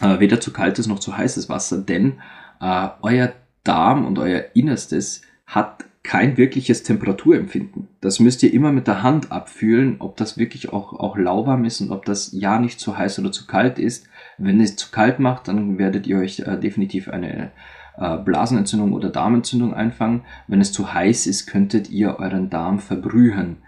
Äh, 0.00 0.20
weder 0.20 0.40
zu 0.40 0.52
kaltes 0.52 0.86
noch 0.86 0.98
zu 0.98 1.16
heißes 1.16 1.48
Wasser, 1.48 1.78
denn 1.78 2.20
äh, 2.60 2.88
euer 3.02 3.32
Darm 3.64 4.04
und 4.04 4.18
euer 4.18 4.44
Innerstes 4.54 5.22
hat 5.46 5.84
kein 6.02 6.36
wirkliches 6.36 6.84
Temperaturempfinden. 6.84 7.88
Das 8.00 8.20
müsst 8.20 8.42
ihr 8.44 8.52
immer 8.52 8.70
mit 8.70 8.86
der 8.86 9.02
Hand 9.02 9.32
abfühlen, 9.32 9.96
ob 9.98 10.16
das 10.16 10.38
wirklich 10.38 10.72
auch, 10.72 10.92
auch 10.92 11.16
lauwarm 11.16 11.64
ist 11.64 11.80
und 11.80 11.90
ob 11.90 12.04
das 12.04 12.30
ja 12.32 12.60
nicht 12.60 12.78
zu 12.78 12.96
heiß 12.96 13.18
oder 13.18 13.32
zu 13.32 13.46
kalt 13.46 13.80
ist. 13.80 14.08
Wenn 14.38 14.60
es 14.60 14.76
zu 14.76 14.90
kalt 14.90 15.18
macht, 15.18 15.48
dann 15.48 15.78
werdet 15.78 16.06
ihr 16.06 16.18
euch 16.18 16.40
äh, 16.40 16.58
definitiv 16.58 17.08
eine 17.08 17.52
äh, 17.96 18.18
Blasenentzündung 18.18 18.92
oder 18.92 19.08
Darmentzündung 19.08 19.74
einfangen. 19.74 20.22
Wenn 20.46 20.60
es 20.60 20.72
zu 20.72 20.92
heiß 20.92 21.26
ist, 21.26 21.46
könntet 21.46 21.90
ihr 21.90 22.18
euren 22.18 22.50
Darm 22.50 22.78
verbrühen. 22.78 23.58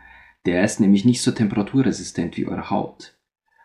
Der 0.46 0.64
ist 0.64 0.80
nämlich 0.80 1.04
nicht 1.04 1.22
so 1.22 1.30
temperaturresistent 1.30 2.36
wie 2.36 2.46
eure 2.46 2.70
Haut. 2.70 3.14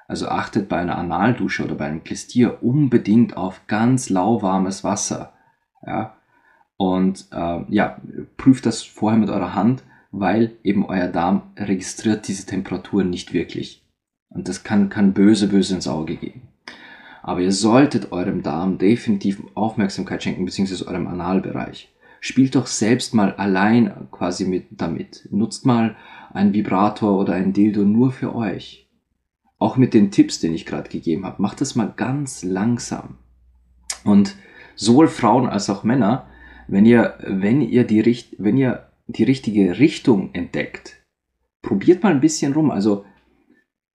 Also 0.08 0.28
achtet 0.28 0.70
bei 0.70 0.78
einer 0.78 0.98
Analdusche 0.98 1.63
oder 1.63 1.76
bei 1.76 1.86
einem 1.86 2.04
Klistier 2.04 2.62
unbedingt 2.62 3.38
auf 3.38 3.68
ganz 3.68 4.10
lauwarmes 4.10 4.84
Wasser. 4.84 5.34
Ja, 5.86 6.16
und 6.78 7.28
äh, 7.32 7.62
ja, 7.70 8.02
prüft 8.38 8.66
das 8.66 8.84
vorher 8.84 9.20
mit 9.20 9.30
eurer 9.30 9.56
Hand, 9.56 9.84
weil 10.12 10.58
eben 10.63 10.86
euer 10.86 11.08
Darm 11.08 11.54
registriert 11.58 12.28
diese 12.28 12.46
Temperatur 12.46 13.04
nicht 13.04 13.34
wirklich. 13.34 13.86
Und 14.30 14.48
das 14.48 14.63
kann, 14.63 14.89
kann 14.89 15.13
böse, 15.13 15.48
böse 15.48 15.76
ins 15.76 15.88
Auge 15.88 16.16
gehen. 16.16 16.53
Aber 17.24 17.42
ihr 17.42 17.52
solltet 17.52 18.12
eurem 18.12 18.44
Darm 18.44 18.78
definitiv 18.78 19.42
Aufmerksamkeit 19.56 20.22
schenken, 20.22 20.46
beziehungsweise 20.46 20.88
eurem 20.88 21.08
Analbereich. 21.08 21.92
Spielt 22.20 22.56
doch 22.56 22.68
selbst 22.68 23.16
mal 23.16 23.34
allein 23.34 23.92
quasi 24.12 24.46
mit 24.46 24.68
damit. 24.70 25.28
Nutzt 25.32 25.66
mal 25.66 25.96
einen 26.32 26.54
Vibrator 26.54 27.18
oder 27.20 27.34
ein 27.34 27.54
Dildo 27.54 27.82
nur 27.82 28.12
für 28.12 28.36
euch. 28.36 28.88
Auch 29.58 29.78
mit 29.78 29.96
den 29.96 30.12
Tipps, 30.12 30.40
den 30.40 30.54
ich 30.54 30.66
gerade 30.68 30.90
gegeben 30.90 31.26
habe. 31.26 31.42
Macht 31.42 31.62
das 31.62 31.76
mal 31.76 31.92
ganz 31.96 32.44
langsam. 32.44 33.18
Und 34.04 34.36
sowohl 34.76 35.08
Frauen 35.08 35.48
als 35.48 35.70
auch 35.70 35.84
Männer 35.84 36.28
wenn 36.68 36.86
ihr, 36.86 37.16
wenn 37.26 37.62
ihr 37.62 37.84
die, 37.84 38.26
wenn 38.38 38.58
ihr 38.58 38.88
die 39.08 39.24
richtige 39.24 39.80
Richtung 39.80 40.34
entdeckt, 40.34 41.04
probiert 41.62 42.04
mal 42.04 42.12
ein 42.12 42.22
bisschen 42.22 42.54
rum. 42.54 42.72
Also 42.72 43.06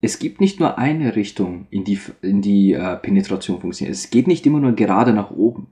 es 0.01 0.19
gibt 0.19 0.41
nicht 0.41 0.59
nur 0.59 0.77
eine 0.77 1.15
Richtung, 1.15 1.67
in 1.71 1.83
die, 1.83 1.99
in 2.21 2.41
die 2.41 2.73
äh, 2.73 2.97
Penetration 2.97 3.59
funktioniert. 3.59 3.95
Es 3.95 4.09
geht 4.09 4.27
nicht 4.27 4.45
immer 4.45 4.59
nur 4.59 4.73
gerade 4.73 5.13
nach 5.13 5.31
oben. 5.31 5.67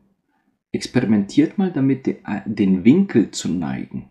Experimentiert 0.71 1.57
mal 1.57 1.71
damit, 1.71 2.07
den, 2.07 2.17
äh, 2.25 2.41
den 2.45 2.83
Winkel 2.83 3.31
zu 3.31 3.49
neigen. 3.49 4.09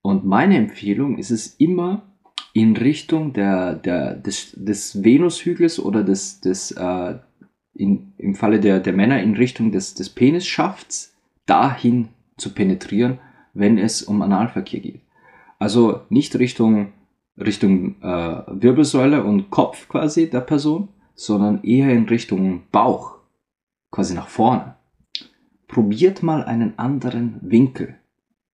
Und 0.00 0.24
meine 0.24 0.56
Empfehlung 0.56 1.18
ist 1.18 1.30
es 1.30 1.48
immer 1.56 2.02
in 2.54 2.76
Richtung 2.76 3.34
der, 3.34 3.74
der, 3.74 4.14
des, 4.14 4.52
des 4.56 5.04
Venushügels 5.04 5.78
oder 5.78 6.02
des, 6.02 6.40
des 6.40 6.70
äh, 6.70 7.18
in, 7.74 8.12
im 8.16 8.34
Falle 8.34 8.60
der, 8.60 8.80
der 8.80 8.94
Männer 8.94 9.22
in 9.22 9.34
Richtung 9.34 9.72
des, 9.72 9.94
des 9.94 10.08
Penisschafts 10.08 11.14
dahin 11.44 12.08
zu 12.38 12.54
penetrieren, 12.54 13.18
wenn 13.52 13.76
es 13.76 14.02
um 14.02 14.22
Analverkehr 14.22 14.80
geht. 14.80 15.02
Also 15.58 16.00
nicht 16.08 16.38
Richtung, 16.38 16.92
Richtung 17.38 18.00
äh, 18.02 18.42
Wirbelsäule 18.48 19.22
und 19.22 19.50
Kopf 19.50 19.88
quasi 19.88 20.30
der 20.30 20.40
Person, 20.40 20.88
sondern 21.14 21.62
eher 21.62 21.90
in 21.90 22.04
Richtung 22.04 22.62
Bauch, 22.72 23.18
quasi 23.90 24.14
nach 24.14 24.28
vorne. 24.28 24.76
Probiert 25.68 26.22
mal 26.22 26.44
einen 26.44 26.78
anderen 26.78 27.38
Winkel. 27.42 27.96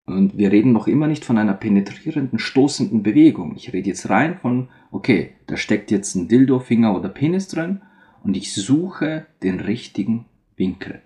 Und 0.05 0.37
wir 0.37 0.51
reden 0.51 0.73
noch 0.73 0.89
immer 0.89 1.07
nicht 1.07 1.25
von 1.25 1.39
einer 1.39 1.55
penetrierenden, 1.55 2.39
stoßenden 2.39 3.03
Bewegung. 3.03 3.55
Ich 3.55 3.73
rede 3.73 3.89
jetzt 3.89 4.11
rein 4.11 4.37
von, 4.39 4.69
okay, 4.91 5.35
da 5.47 5.57
steckt 5.57 5.91
jetzt 5.91 6.15
ein 6.17 6.29
Dildo, 6.29 6.59
Finger 6.59 6.97
oder 6.97 7.09
Penis 7.09 7.49
drin 7.49 7.83
und 8.23 8.37
ich 8.37 8.53
suche 8.53 9.27
den 9.43 9.61
richtigen 9.61 10.27
Winkel. 10.57 11.03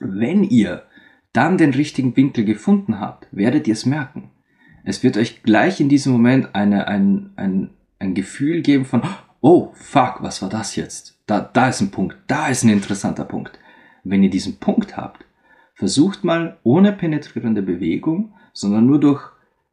Wenn 0.00 0.42
ihr 0.42 0.84
dann 1.32 1.58
den 1.58 1.70
richtigen 1.70 2.16
Winkel 2.16 2.44
gefunden 2.44 2.98
habt, 2.98 3.28
werdet 3.30 3.68
ihr 3.68 3.74
es 3.74 3.86
merken. 3.86 4.31
Es 4.84 5.02
wird 5.02 5.16
euch 5.16 5.42
gleich 5.42 5.80
in 5.80 5.88
diesem 5.88 6.12
Moment 6.12 6.54
eine, 6.54 6.88
ein, 6.88 7.30
ein, 7.36 7.70
ein 7.98 8.14
Gefühl 8.14 8.62
geben 8.62 8.84
von, 8.84 9.02
oh, 9.40 9.70
fuck, 9.74 10.22
was 10.22 10.42
war 10.42 10.48
das 10.48 10.76
jetzt? 10.76 11.18
Da, 11.26 11.40
da 11.40 11.68
ist 11.68 11.80
ein 11.80 11.90
Punkt, 11.90 12.16
da 12.26 12.48
ist 12.48 12.64
ein 12.64 12.70
interessanter 12.70 13.24
Punkt. 13.24 13.58
Wenn 14.04 14.22
ihr 14.22 14.30
diesen 14.30 14.58
Punkt 14.58 14.96
habt, 14.96 15.24
versucht 15.74 16.24
mal 16.24 16.58
ohne 16.64 16.92
penetrierende 16.92 17.62
Bewegung, 17.62 18.34
sondern 18.52 18.86
nur 18.86 19.00
durch 19.00 19.22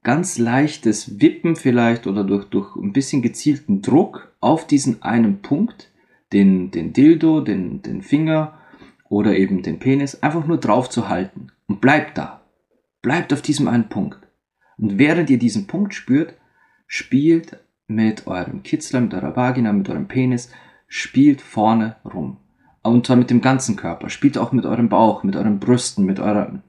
ganz 0.03 0.37
leichtes 0.37 1.19
Wippen 1.19 1.55
vielleicht 1.55 2.07
oder 2.07 2.23
durch, 2.23 2.45
durch 2.45 2.75
ein 2.75 2.93
bisschen 2.93 3.21
gezielten 3.21 3.81
Druck 3.81 4.31
auf 4.39 4.67
diesen 4.67 5.01
einen 5.01 5.41
Punkt, 5.41 5.91
den, 6.31 6.71
den 6.71 6.93
Dildo, 6.93 7.41
den, 7.41 7.81
den 7.81 8.01
Finger 8.01 8.59
oder 9.09 9.35
eben 9.35 9.63
den 9.63 9.79
Penis, 9.79 10.21
einfach 10.21 10.45
nur 10.45 10.57
drauf 10.57 10.89
zu 10.89 11.09
halten. 11.09 11.47
Und 11.67 11.81
bleibt 11.81 12.17
da. 12.17 12.41
Bleibt 13.01 13.33
auf 13.33 13.41
diesem 13.41 13.67
einen 13.67 13.89
Punkt. 13.89 14.28
Und 14.79 14.97
während 14.97 15.29
ihr 15.29 15.37
diesen 15.37 15.67
Punkt 15.67 15.93
spürt, 15.93 16.35
spielt 16.87 17.59
mit 17.87 18.27
eurem 18.27 18.63
Kitzler, 18.63 19.01
mit 19.01 19.13
eurer 19.13 19.35
Vagina, 19.35 19.73
mit 19.73 19.89
eurem 19.89 20.07
Penis, 20.07 20.51
spielt 20.87 21.41
vorne 21.41 21.97
rum. 22.05 22.37
Und 22.81 23.05
zwar 23.05 23.17
mit 23.17 23.29
dem 23.29 23.41
ganzen 23.41 23.75
Körper. 23.75 24.09
Spielt 24.09 24.37
auch 24.37 24.51
mit 24.51 24.65
eurem 24.65 24.89
Bauch, 24.89 25.23
mit 25.23 25.35
euren 25.35 25.59
Brüsten, 25.59 26.05
mit, 26.05 26.19
eurer, 26.19 26.61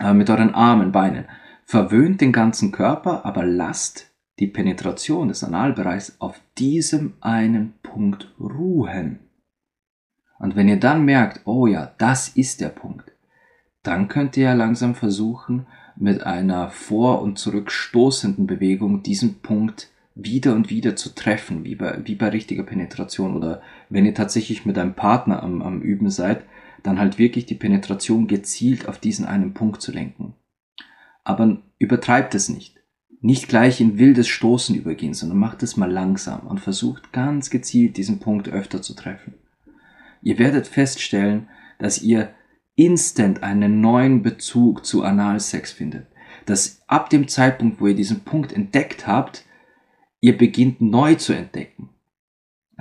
äh, 0.00 0.12
mit 0.12 0.28
euren 0.30 0.54
Armen, 0.54 0.90
Beinen. 0.90 1.26
Verwöhnt 1.64 2.20
den 2.20 2.32
ganzen 2.32 2.72
Körper, 2.72 3.24
aber 3.24 3.44
lasst 3.44 4.10
die 4.38 4.48
Penetration 4.48 5.28
des 5.28 5.44
Analbereichs 5.44 6.16
auf 6.18 6.40
diesem 6.58 7.14
einen 7.20 7.74
Punkt 7.82 8.34
ruhen. 8.38 9.20
Und 10.38 10.56
wenn 10.56 10.68
ihr 10.68 10.80
dann 10.80 11.04
merkt, 11.04 11.42
oh 11.46 11.66
ja, 11.66 11.94
das 11.98 12.28
ist 12.28 12.60
der 12.60 12.68
Punkt, 12.68 13.12
dann 13.82 14.08
könnt 14.08 14.36
ihr 14.36 14.44
ja 14.44 14.54
langsam 14.54 14.94
versuchen, 14.94 15.66
mit 15.96 16.24
einer 16.24 16.70
vor- 16.70 17.22
und 17.22 17.38
zurückstoßenden 17.38 18.46
Bewegung 18.46 19.02
diesen 19.02 19.40
Punkt 19.40 19.90
wieder 20.14 20.54
und 20.54 20.70
wieder 20.70 20.96
zu 20.96 21.14
treffen, 21.14 21.64
wie 21.64 21.74
bei, 21.74 22.00
wie 22.04 22.14
bei 22.14 22.28
richtiger 22.28 22.62
Penetration. 22.62 23.36
Oder 23.36 23.62
wenn 23.88 24.06
ihr 24.06 24.14
tatsächlich 24.14 24.64
mit 24.64 24.78
einem 24.78 24.94
Partner 24.94 25.42
am, 25.42 25.62
am 25.62 25.82
Üben 25.82 26.10
seid, 26.10 26.44
dann 26.82 26.98
halt 26.98 27.18
wirklich 27.18 27.46
die 27.46 27.54
Penetration 27.54 28.28
gezielt 28.28 28.88
auf 28.88 28.98
diesen 28.98 29.24
einen 29.24 29.54
Punkt 29.54 29.82
zu 29.82 29.90
lenken. 29.90 30.34
Aber 31.24 31.58
übertreibt 31.78 32.34
es 32.34 32.48
nicht. 32.48 32.80
Nicht 33.20 33.48
gleich 33.48 33.80
in 33.80 33.98
wildes 33.98 34.28
Stoßen 34.28 34.76
übergehen, 34.76 35.14
sondern 35.14 35.38
macht 35.38 35.62
es 35.62 35.78
mal 35.78 35.90
langsam 35.90 36.46
und 36.46 36.60
versucht 36.60 37.10
ganz 37.12 37.48
gezielt 37.48 37.96
diesen 37.96 38.20
Punkt 38.20 38.50
öfter 38.50 38.82
zu 38.82 38.94
treffen. 38.94 39.34
Ihr 40.20 40.38
werdet 40.38 40.66
feststellen, 40.66 41.48
dass 41.78 42.02
ihr 42.02 42.34
instant 42.76 43.42
einen 43.42 43.80
neuen 43.80 44.22
Bezug 44.22 44.84
zu 44.84 45.02
Analsex 45.02 45.72
findet. 45.72 46.06
Dass 46.46 46.82
ab 46.86 47.10
dem 47.10 47.28
Zeitpunkt, 47.28 47.80
wo 47.80 47.86
ihr 47.86 47.94
diesen 47.94 48.20
Punkt 48.20 48.52
entdeckt 48.52 49.06
habt, 49.06 49.44
ihr 50.20 50.36
beginnt 50.36 50.80
neu 50.80 51.14
zu 51.14 51.32
entdecken. 51.32 51.90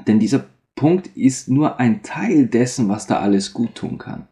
Denn 0.07 0.19
dieser 0.19 0.45
Punkt 0.75 1.07
ist 1.15 1.49
nur 1.49 1.79
ein 1.79 2.01
Teil 2.03 2.47
dessen, 2.47 2.89
was 2.89 3.07
da 3.07 3.19
alles 3.19 3.53
gut 3.53 3.75
tun 3.75 3.97
kann. 3.97 4.27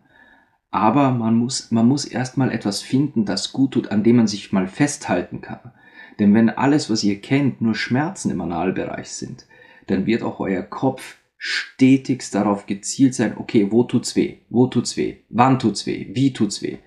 Aber 0.72 1.12
man 1.12 1.36
muss, 1.36 1.72
man 1.72 1.88
muss 1.88 2.06
erstmal 2.06 2.52
etwas 2.52 2.82
finden, 2.82 3.26
das 3.26 3.52
gut 3.52 3.72
tut, 3.72 3.92
an 3.92 4.04
dem 4.04 4.16
man 4.18 4.28
sich 4.28 4.52
mal 4.52 4.68
festhalten 4.68 5.42
kann. 5.42 5.72
Denn 6.20 6.34
wenn 6.34 6.50
alles, 6.50 6.90
was 6.90 7.04
ihr 7.04 7.20
kennt, 7.22 7.62
nur 7.62 7.76
Schmerzen 7.76 8.32
im 8.32 8.42
Analbereich 8.42 9.12
sind, 9.12 9.46
dann 9.88 10.06
wird 10.06 10.24
auch 10.24 10.40
euer 10.40 10.64
Kopf 10.64 11.18
stetigst 11.44 12.36
darauf 12.36 12.68
gezielt 12.68 13.16
sein, 13.16 13.36
okay, 13.36 13.72
wo 13.72 13.84
tut's 13.84 14.16
weh? 14.16 14.38
Wo 14.50 14.68
tut's 14.68 14.96
weh? 14.96 15.24
Wann 15.30 15.58
tut's 15.58 15.88
weh? 15.88 16.12
Wie 16.14 16.34
tut's 16.34 16.62
weh? 16.62 16.78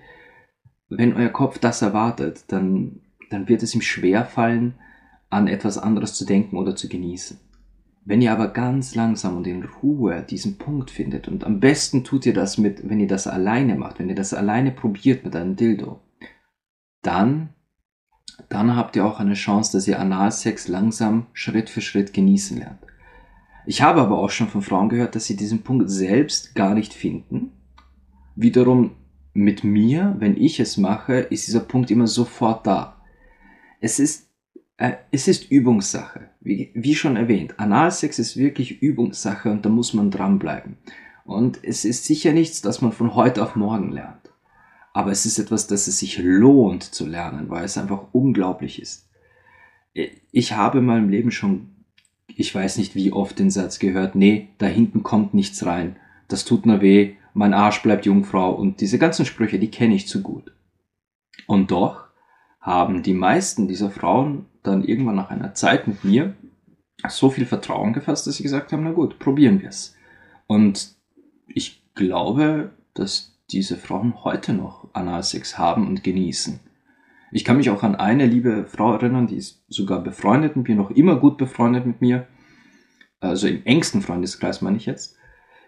Wenn 0.87 1.13
euer 1.13 1.27
Kopf 1.27 1.59
das 1.59 1.81
erwartet, 1.81 2.45
dann, 2.47 3.01
dann 3.29 3.49
wird 3.49 3.63
es 3.63 3.75
ihm 3.75 3.81
schwer 3.81 4.23
fallen, 4.23 4.75
an 5.29 5.47
etwas 5.47 5.77
anderes 5.77 6.13
zu 6.13 6.23
denken 6.25 6.55
oder 6.55 6.73
zu 6.73 6.87
genießen. 6.87 7.37
Wenn 8.05 8.21
ihr 8.21 8.31
aber 8.31 8.47
ganz 8.47 8.95
langsam 8.95 9.35
und 9.35 9.45
in 9.45 9.65
Ruhe 9.65 10.23
diesen 10.23 10.57
Punkt 10.57 10.89
findet, 10.89 11.27
und 11.27 11.43
am 11.43 11.59
besten 11.59 12.05
tut 12.05 12.25
ihr 12.25 12.33
das 12.33 12.57
mit, 12.57 12.87
wenn 12.87 13.01
ihr 13.01 13.07
das 13.07 13.27
alleine 13.27 13.75
macht, 13.75 13.99
wenn 13.99 14.07
ihr 14.07 14.15
das 14.15 14.33
alleine 14.33 14.71
probiert 14.71 15.25
mit 15.25 15.35
einem 15.35 15.57
Dildo, 15.57 15.99
dann, 17.01 17.49
dann 18.47 18.77
habt 18.77 18.95
ihr 18.95 19.05
auch 19.05 19.19
eine 19.19 19.33
Chance, 19.33 19.73
dass 19.73 19.85
ihr 19.89 19.99
Analsex 19.99 20.69
langsam 20.69 21.25
Schritt 21.33 21.69
für 21.69 21.81
Schritt 21.81 22.13
genießen 22.13 22.57
lernt. 22.57 22.79
Ich 23.65 23.81
habe 23.81 24.01
aber 24.01 24.19
auch 24.19 24.29
schon 24.29 24.47
von 24.47 24.61
Frauen 24.61 24.89
gehört, 24.89 25.15
dass 25.15 25.25
sie 25.25 25.35
diesen 25.35 25.63
Punkt 25.63 25.89
selbst 25.89 26.55
gar 26.55 26.73
nicht 26.75 26.93
finden. 26.93 27.51
Wiederum 28.35 28.91
mit 29.33 29.63
mir, 29.63 30.15
wenn 30.19 30.37
ich 30.37 30.59
es 30.59 30.77
mache, 30.77 31.15
ist 31.15 31.47
dieser 31.47 31.61
Punkt 31.61 31.91
immer 31.91 32.07
sofort 32.07 32.65
da. 32.67 33.01
Es 33.81 33.99
ist, 33.99 34.29
äh, 34.77 34.93
es 35.11 35.27
ist 35.27 35.51
Übungssache. 35.51 36.29
Wie, 36.41 36.71
wie 36.75 36.95
schon 36.95 37.15
erwähnt, 37.15 37.59
Analsex 37.59 38.19
ist 38.19 38.37
wirklich 38.37 38.81
Übungssache 38.81 39.51
und 39.51 39.65
da 39.65 39.69
muss 39.69 39.93
man 39.93 40.11
dranbleiben. 40.11 40.77
Und 41.25 41.59
es 41.63 41.85
ist 41.85 42.05
sicher 42.05 42.33
nichts, 42.33 42.61
das 42.61 42.81
man 42.81 42.91
von 42.91 43.15
heute 43.15 43.41
auf 43.41 43.55
morgen 43.55 43.91
lernt. 43.91 44.31
Aber 44.93 45.11
es 45.11 45.25
ist 45.25 45.39
etwas, 45.39 45.67
das 45.67 45.87
es 45.87 45.99
sich 45.99 46.19
lohnt 46.19 46.83
zu 46.83 47.05
lernen, 47.05 47.49
weil 47.49 47.65
es 47.65 47.77
einfach 47.77 48.07
unglaublich 48.13 48.81
ist. 48.81 49.09
Ich 50.31 50.53
habe 50.53 50.77
in 50.77 50.85
meinem 50.85 51.09
Leben 51.09 51.31
schon 51.31 51.74
ich 52.27 52.53
weiß 52.53 52.77
nicht 52.77 52.95
wie 52.95 53.11
oft 53.11 53.39
den 53.39 53.49
Satz 53.49 53.79
gehört, 53.79 54.15
nee, 54.15 54.49
da 54.57 54.65
hinten 54.65 55.03
kommt 55.03 55.33
nichts 55.33 55.65
rein, 55.65 55.95
das 56.27 56.45
tut 56.45 56.65
nur 56.65 56.81
weh, 56.81 57.15
mein 57.33 57.53
Arsch 57.53 57.81
bleibt 57.81 58.05
Jungfrau 58.05 58.53
und 58.53 58.81
diese 58.81 58.97
ganzen 58.97 59.25
Sprüche, 59.25 59.59
die 59.59 59.69
kenne 59.69 59.95
ich 59.95 60.07
zu 60.07 60.21
gut. 60.21 60.53
Und 61.47 61.71
doch 61.71 62.05
haben 62.59 63.03
die 63.03 63.13
meisten 63.13 63.67
dieser 63.67 63.91
Frauen 63.91 64.45
dann 64.63 64.83
irgendwann 64.83 65.15
nach 65.15 65.29
einer 65.29 65.53
Zeit 65.53 65.87
mit 65.87 66.03
mir 66.03 66.35
so 67.07 67.29
viel 67.29 67.45
Vertrauen 67.45 67.93
gefasst, 67.93 68.25
dass 68.25 68.37
sie 68.37 68.43
gesagt 68.43 68.71
haben, 68.71 68.83
na 68.83 68.91
gut, 68.91 69.19
probieren 69.19 69.61
wir 69.61 69.69
es. 69.69 69.95
Und 70.47 70.95
ich 71.47 71.83
glaube, 71.93 72.71
dass 72.93 73.37
diese 73.51 73.77
Frauen 73.77 74.23
heute 74.23 74.53
noch 74.53 74.89
Analsex 74.93 75.57
haben 75.57 75.87
und 75.87 76.03
genießen. 76.03 76.59
Ich 77.35 77.43
kann 77.43 77.57
mich 77.57 77.69
auch 77.69 77.83
an 77.83 77.95
eine 77.95 78.25
liebe 78.25 78.65
Frau 78.65 78.93
erinnern, 78.93 79.27
die 79.27 79.35
ist 79.35 79.65
sogar 79.67 80.01
befreundet 80.01 80.55
mit 80.55 80.69
mir, 80.69 80.75
noch 80.75 80.91
immer 80.91 81.17
gut 81.17 81.37
befreundet 81.37 81.85
mit 81.85 81.99
mir. 81.99 82.27
Also 83.19 83.47
im 83.47 83.65
engsten 83.65 84.01
Freundeskreis 84.01 84.61
meine 84.61 84.77
ich 84.77 84.85
jetzt. 84.85 85.17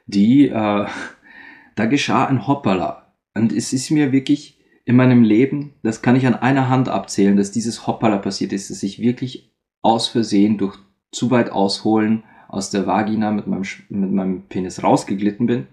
Die, 0.05 0.47
äh, 0.47 0.85
da 1.75 1.85
geschah 1.85 2.25
ein 2.25 2.47
Hoppala. 2.47 3.11
Und 3.33 3.51
es 3.51 3.73
ist 3.73 3.91
mir 3.91 4.13
wirklich 4.13 4.63
in 4.85 4.95
meinem 4.95 5.23
Leben, 5.23 5.73
das 5.83 6.01
kann 6.01 6.15
ich 6.15 6.25
an 6.25 6.35
einer 6.35 6.69
Hand 6.69 6.87
abzählen, 6.87 7.35
dass 7.35 7.51
dieses 7.51 7.85
Hoppala 7.85 8.19
passiert 8.19 8.53
ist, 8.53 8.69
dass 8.69 8.81
ich 8.81 9.01
wirklich 9.01 9.53
aus 9.81 10.07
Versehen 10.07 10.57
durch 10.57 10.77
zu 11.11 11.31
weit 11.31 11.51
ausholen 11.51 12.23
aus 12.47 12.69
der 12.69 12.87
Vagina 12.87 13.31
mit 13.31 13.47
meinem, 13.47 13.65
mit 13.89 14.11
meinem 14.13 14.43
Penis 14.43 14.83
rausgeglitten 14.83 15.47
bin 15.47 15.67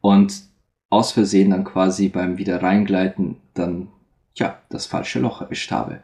und 0.00 0.42
aus 0.90 1.12
Versehen 1.12 1.50
dann 1.50 1.62
quasi 1.62 2.08
beim 2.08 2.36
wieder 2.36 2.64
reingleiten 2.64 3.36
dann 3.54 3.92
tja, 4.36 4.62
das 4.68 4.86
falsche 4.86 5.18
Loch 5.18 5.40
erwischt 5.40 5.72
habe. 5.72 6.02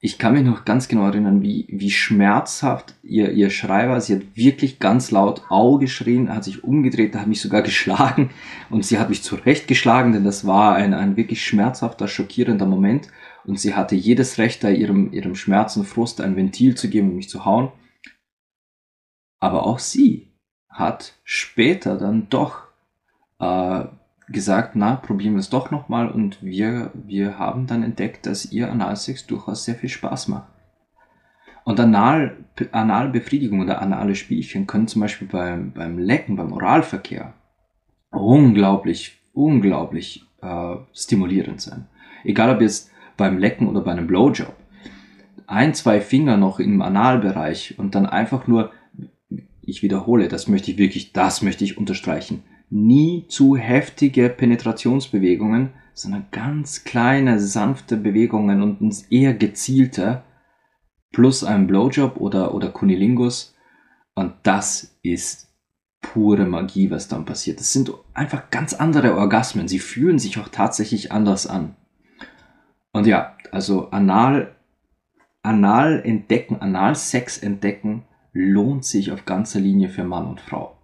Ich 0.00 0.18
kann 0.18 0.34
mich 0.34 0.44
noch 0.44 0.66
ganz 0.66 0.88
genau 0.88 1.06
erinnern, 1.06 1.42
wie, 1.42 1.66
wie 1.70 1.90
schmerzhaft 1.90 2.94
ihr, 3.02 3.32
ihr 3.32 3.48
Schrei 3.48 3.88
war. 3.88 4.00
Sie 4.00 4.14
hat 4.14 4.22
wirklich 4.36 4.78
ganz 4.78 5.10
laut 5.10 5.42
Au 5.48 5.78
geschrien, 5.78 6.32
hat 6.32 6.44
sich 6.44 6.62
umgedreht, 6.62 7.14
hat 7.14 7.26
mich 7.26 7.40
sogar 7.40 7.62
geschlagen 7.70 8.30
und 8.68 8.84
sie 8.84 8.98
hat 8.98 9.08
mich 9.08 9.22
zurechtgeschlagen, 9.22 10.12
denn 10.12 10.24
das 10.24 10.46
war 10.46 10.74
ein, 10.74 10.92
ein 10.92 11.16
wirklich 11.16 11.44
schmerzhafter, 11.44 12.08
schockierender 12.08 12.66
Moment 12.66 13.08
und 13.44 13.58
sie 13.58 13.74
hatte 13.74 13.94
jedes 13.94 14.38
Recht, 14.38 14.62
da 14.62 14.68
ihrem, 14.68 15.12
ihrem 15.12 15.34
Schmerz 15.34 15.76
und 15.76 15.86
Frust 15.86 16.20
ein 16.20 16.36
Ventil 16.36 16.76
zu 16.76 16.90
geben 16.90 17.10
und 17.10 17.16
mich 17.16 17.30
zu 17.30 17.44
hauen. 17.44 17.72
Aber 19.40 19.66
auch 19.66 19.78
sie 19.78 20.32
hat 20.68 21.14
später 21.24 21.96
dann 21.96 22.28
doch 22.28 22.68
äh, 23.38 23.84
gesagt, 24.28 24.74
na, 24.74 24.96
probieren 24.96 25.34
wir 25.34 25.40
es 25.40 25.50
doch 25.50 25.70
nochmal 25.70 26.10
und 26.10 26.42
wir, 26.42 26.90
wir 26.94 27.38
haben 27.38 27.66
dann 27.66 27.82
entdeckt, 27.82 28.26
dass 28.26 28.50
ihr 28.52 28.70
Analsex 28.70 29.26
durchaus 29.26 29.64
sehr 29.64 29.76
viel 29.76 29.88
Spaß 29.88 30.28
macht. 30.28 30.48
Und 31.64 31.80
Anal, 31.80 32.36
Analbefriedigung 32.72 33.60
oder 33.60 33.82
anale 33.82 34.14
Spielchen 34.14 34.66
können 34.66 34.88
zum 34.88 35.02
Beispiel 35.02 35.28
beim, 35.28 35.72
beim 35.72 35.98
Lecken, 35.98 36.36
beim 36.36 36.52
Oralverkehr 36.52 37.34
unglaublich, 38.10 39.18
unglaublich 39.32 40.24
äh, 40.42 40.76
stimulierend 40.92 41.60
sein. 41.60 41.86
Egal 42.24 42.54
ob 42.54 42.60
jetzt 42.60 42.90
beim 43.16 43.38
Lecken 43.38 43.66
oder 43.68 43.80
bei 43.80 43.92
einem 43.92 44.06
Blowjob. 44.06 44.54
Ein, 45.46 45.74
zwei 45.74 46.00
Finger 46.00 46.36
noch 46.36 46.58
im 46.60 46.82
Analbereich 46.82 47.78
und 47.78 47.94
dann 47.94 48.06
einfach 48.06 48.46
nur, 48.46 48.72
ich 49.62 49.82
wiederhole, 49.82 50.28
das 50.28 50.48
möchte 50.48 50.70
ich 50.70 50.78
wirklich, 50.78 51.12
das 51.12 51.42
möchte 51.42 51.64
ich 51.64 51.78
unterstreichen 51.78 52.42
nie 52.70 53.26
zu 53.28 53.56
heftige 53.56 54.28
Penetrationsbewegungen, 54.28 55.70
sondern 55.94 56.26
ganz 56.30 56.84
kleine, 56.84 57.40
sanfte 57.40 57.96
Bewegungen 57.96 58.62
und 58.62 59.10
eher 59.10 59.34
gezielte, 59.34 60.22
plus 61.12 61.44
ein 61.44 61.66
Blowjob 61.66 62.18
oder, 62.18 62.54
oder 62.54 62.70
Kunilingus. 62.70 63.54
Und 64.14 64.34
das 64.42 64.98
ist 65.02 65.46
pure 66.00 66.44
Magie, 66.44 66.90
was 66.90 67.08
dann 67.08 67.24
passiert. 67.24 67.60
Das 67.60 67.72
sind 67.72 67.92
einfach 68.14 68.50
ganz 68.50 68.74
andere 68.74 69.16
Orgasmen. 69.16 69.68
Sie 69.68 69.78
fühlen 69.78 70.18
sich 70.18 70.38
auch 70.38 70.48
tatsächlich 70.48 71.12
anders 71.12 71.46
an. 71.46 71.76
Und 72.92 73.06
ja, 73.06 73.36
also 73.52 73.90
Anal, 73.90 74.54
Anal 75.42 76.02
entdecken, 76.04 76.60
Analsex 76.60 77.38
entdecken 77.38 78.04
lohnt 78.32 78.84
sich 78.84 79.12
auf 79.12 79.24
ganzer 79.24 79.60
Linie 79.60 79.88
für 79.88 80.04
Mann 80.04 80.26
und 80.26 80.40
Frau. 80.40 80.75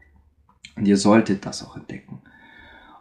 Und 0.77 0.87
ihr 0.87 0.97
solltet 0.97 1.45
das 1.47 1.65
auch 1.65 1.77
entdecken. 1.77 2.23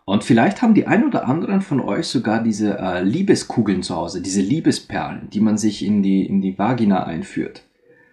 Und 0.05 0.23
vielleicht 0.23 0.61
haben 0.61 0.73
die 0.73 0.87
ein 0.87 1.05
oder 1.05 1.27
anderen 1.27 1.61
von 1.61 1.79
euch 1.79 2.07
sogar 2.07 2.43
diese 2.43 2.77
äh, 2.79 3.03
Liebeskugeln 3.03 3.83
zu 3.83 3.95
Hause, 3.95 4.21
diese 4.21 4.41
Liebesperlen, 4.41 5.29
die 5.29 5.39
man 5.39 5.57
sich 5.57 5.85
in 5.85 6.01
die, 6.03 6.25
in 6.25 6.41
die 6.41 6.57
Vagina 6.57 7.03
einführt. 7.03 7.63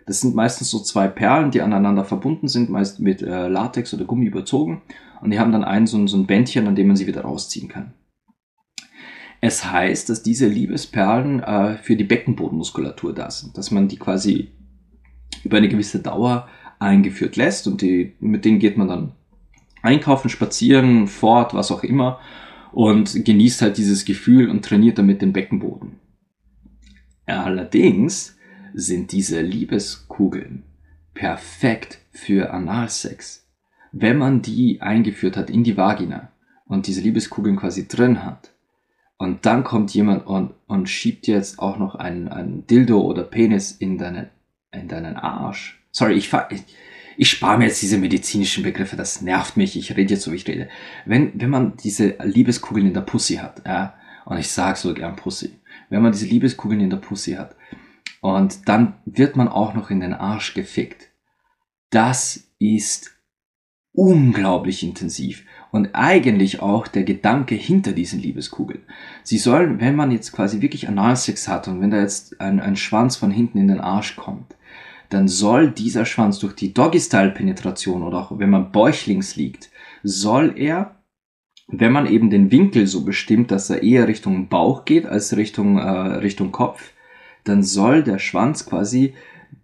Das 0.07 0.21
sind 0.21 0.35
meistens 0.35 0.71
so 0.71 0.79
zwei 0.81 1.09
Perlen, 1.09 1.51
die 1.51 1.61
aneinander 1.61 2.05
verbunden 2.05 2.49
sind, 2.49 2.71
meist 2.71 3.01
mit 3.01 3.21
äh, 3.21 3.49
Latex 3.49 3.93
oder 3.95 4.05
Gummi 4.05 4.27
überzogen. 4.27 4.83
Und 5.21 5.31
die 5.31 5.39
haben 5.39 5.53
dann 5.53 5.65
ein 5.65 5.87
so, 5.87 6.07
so 6.07 6.17
ein 6.17 6.27
Bändchen, 6.27 6.67
an 6.67 6.77
dem 6.77 6.87
man 6.87 6.97
sie 6.97 7.07
wieder 7.07 7.23
rausziehen 7.23 7.69
kann. 7.69 7.95
Es 9.41 9.71
heißt, 9.71 10.09
dass 10.09 10.23
diese 10.23 10.47
Liebesperlen 10.47 11.41
äh, 11.41 11.79
für 11.79 11.97
die 11.97 12.05
Beckenbodenmuskulatur 12.05 13.15
da 13.15 13.31
sind, 13.31 13.57
dass 13.57 13.71
man 13.71 13.89
die 13.89 13.99
quasi 13.99 14.53
über 15.45 15.59
eine 15.59 15.69
gewisse 15.69 16.01
Dauer 16.01 16.49
eingeführt 16.79 17.37
lässt 17.37 17.67
und 17.67 17.83
die, 17.83 18.15
mit 18.21 18.45
denen 18.45 18.59
geht 18.59 18.77
man 18.77 18.89
dann 18.89 19.13
einkaufen, 19.83 20.29
spazieren, 20.29 21.07
fort, 21.07 21.55
was 21.55 21.71
auch 21.71 21.83
immer 21.83 22.21
und 22.73 23.25
genießt 23.25 23.63
halt 23.63 23.79
dieses 23.79 24.05
Gefühl 24.05 24.51
und 24.51 24.65
trainiert 24.65 24.99
damit 24.99 25.23
den 25.23 25.33
Beckenboden. 25.33 25.99
Allerdings 27.27 28.37
sind 28.75 29.13
diese 29.13 29.41
Liebeskugeln 29.41 30.65
perfekt 31.15 31.99
für 32.13 32.53
Analsex. 32.53 33.47
Wenn 33.93 34.19
man 34.19 34.43
die 34.43 34.81
eingeführt 34.81 35.37
hat 35.37 35.51
in 35.51 35.65
die 35.65 35.77
Vagina 35.77 36.31
und 36.67 36.87
diese 36.87 37.01
Liebeskugeln 37.01 37.57
quasi 37.57 37.89
drin 37.89 38.25
hat 38.25 38.53
und 39.17 39.47
dann 39.47 39.65
kommt 39.65 39.93
jemand 39.95 40.27
und, 40.27 40.55
und 40.67 40.89
schiebt 40.89 41.27
jetzt 41.27 41.59
auch 41.59 41.79
noch 41.79 41.97
einen, 41.97 42.29
einen 42.29 42.67
Dildo 42.67 43.01
oder 43.01 43.25
Penis 43.25 43.73
in 43.73 43.99
deinen, 43.99 44.29
in 44.71 44.89
deinen 44.89 45.17
Arsch. 45.17 45.83
Sorry, 45.91 46.15
ich, 46.15 46.33
ich, 46.51 46.63
ich 47.21 47.31
spare 47.31 47.59
mir 47.59 47.65
jetzt 47.65 47.83
diese 47.83 47.99
medizinischen 47.99 48.63
Begriffe, 48.63 48.95
das 48.95 49.23
nervt 49.23 49.57
mich, 49.57 49.77
ich 49.77 49.97
rede 49.97 50.15
jetzt 50.15 50.23
so, 50.23 50.31
wie 50.31 50.37
ich 50.37 50.47
rede. 50.47 50.69
Wenn, 51.05 51.33
wenn 51.35 51.51
man 51.51 51.77
diese 51.77 52.15
Liebeskugeln 52.23 52.87
in 52.87 52.95
der 52.95 53.01
Pussy 53.01 53.35
hat, 53.35 53.63
ja, 53.67 53.95
und 54.25 54.39
ich 54.39 54.49
sage 54.49 54.79
so 54.79 54.95
gern 54.95 55.17
Pussy, 55.17 55.59
wenn 55.91 56.01
man 56.01 56.13
diese 56.13 56.27
Liebeskugeln 56.27 56.81
in 56.81 56.91
der 56.91 56.99
Pussy 56.99 57.33
hat, 57.33 57.57
und 58.21 58.69
dann 58.69 58.95
wird 59.05 59.35
man 59.35 59.49
auch 59.49 59.75
noch 59.75 59.91
in 59.91 59.99
den 59.99 60.15
Arsch 60.15 60.55
gefickt. 60.55 61.09
Das 61.91 62.53
ist 62.61 63.17
unglaublich 63.93 64.85
intensiv 64.85 65.45
und 65.73 65.97
eigentlich 65.97 66.63
auch 66.63 66.87
der 66.87 67.03
Gedanke 67.03 67.57
hinter 67.57 67.91
diesen 67.91 68.21
Liebeskugeln. 68.21 68.83
Sie 69.25 69.39
sollen, 69.39 69.81
wenn 69.81 69.97
man 69.97 70.13
jetzt 70.13 70.31
quasi 70.31 70.61
wirklich 70.61 70.87
Analsex 70.87 71.49
hat 71.49 71.67
und 71.67 71.81
wenn 71.81 71.91
da 71.91 72.01
jetzt 72.01 72.41
ein, 72.41 72.61
ein 72.61 72.77
Schwanz 72.77 73.17
von 73.17 73.33
hinten 73.33 73.59
in 73.59 73.67
den 73.67 73.81
Arsch 73.81 74.15
kommt, 74.15 74.55
dann 75.11 75.29
soll 75.29 75.71
dieser 75.71 76.05
Schwanz 76.05 76.39
durch 76.39 76.55
die 76.55 76.75
Doggy-Style-Penetration 76.75 78.03
oder 78.03 78.19
auch 78.19 78.39
wenn 78.39 78.51
man 78.51 78.73
bäuchlings 78.73 79.37
liegt, 79.37 79.71
soll 80.03 80.55
er, 80.57 80.97
wenn 81.67 81.93
man 81.93 82.07
eben 82.07 82.31
den 82.31 82.51
Winkel 82.51 82.87
so 82.87 83.05
bestimmt, 83.05 83.51
dass 83.51 83.71
er 83.71 83.83
eher 83.83 84.09
Richtung 84.09 84.49
Bauch 84.49 84.85
geht 84.85 85.07
als 85.07 85.37
Richtung, 85.37 85.79
äh, 85.79 85.89
Richtung 85.89 86.53
Kopf, 86.53 86.93
dann 87.45 87.63
soll 87.63 88.03
der 88.03 88.19
Schwanz 88.19 88.67
quasi 88.67 89.15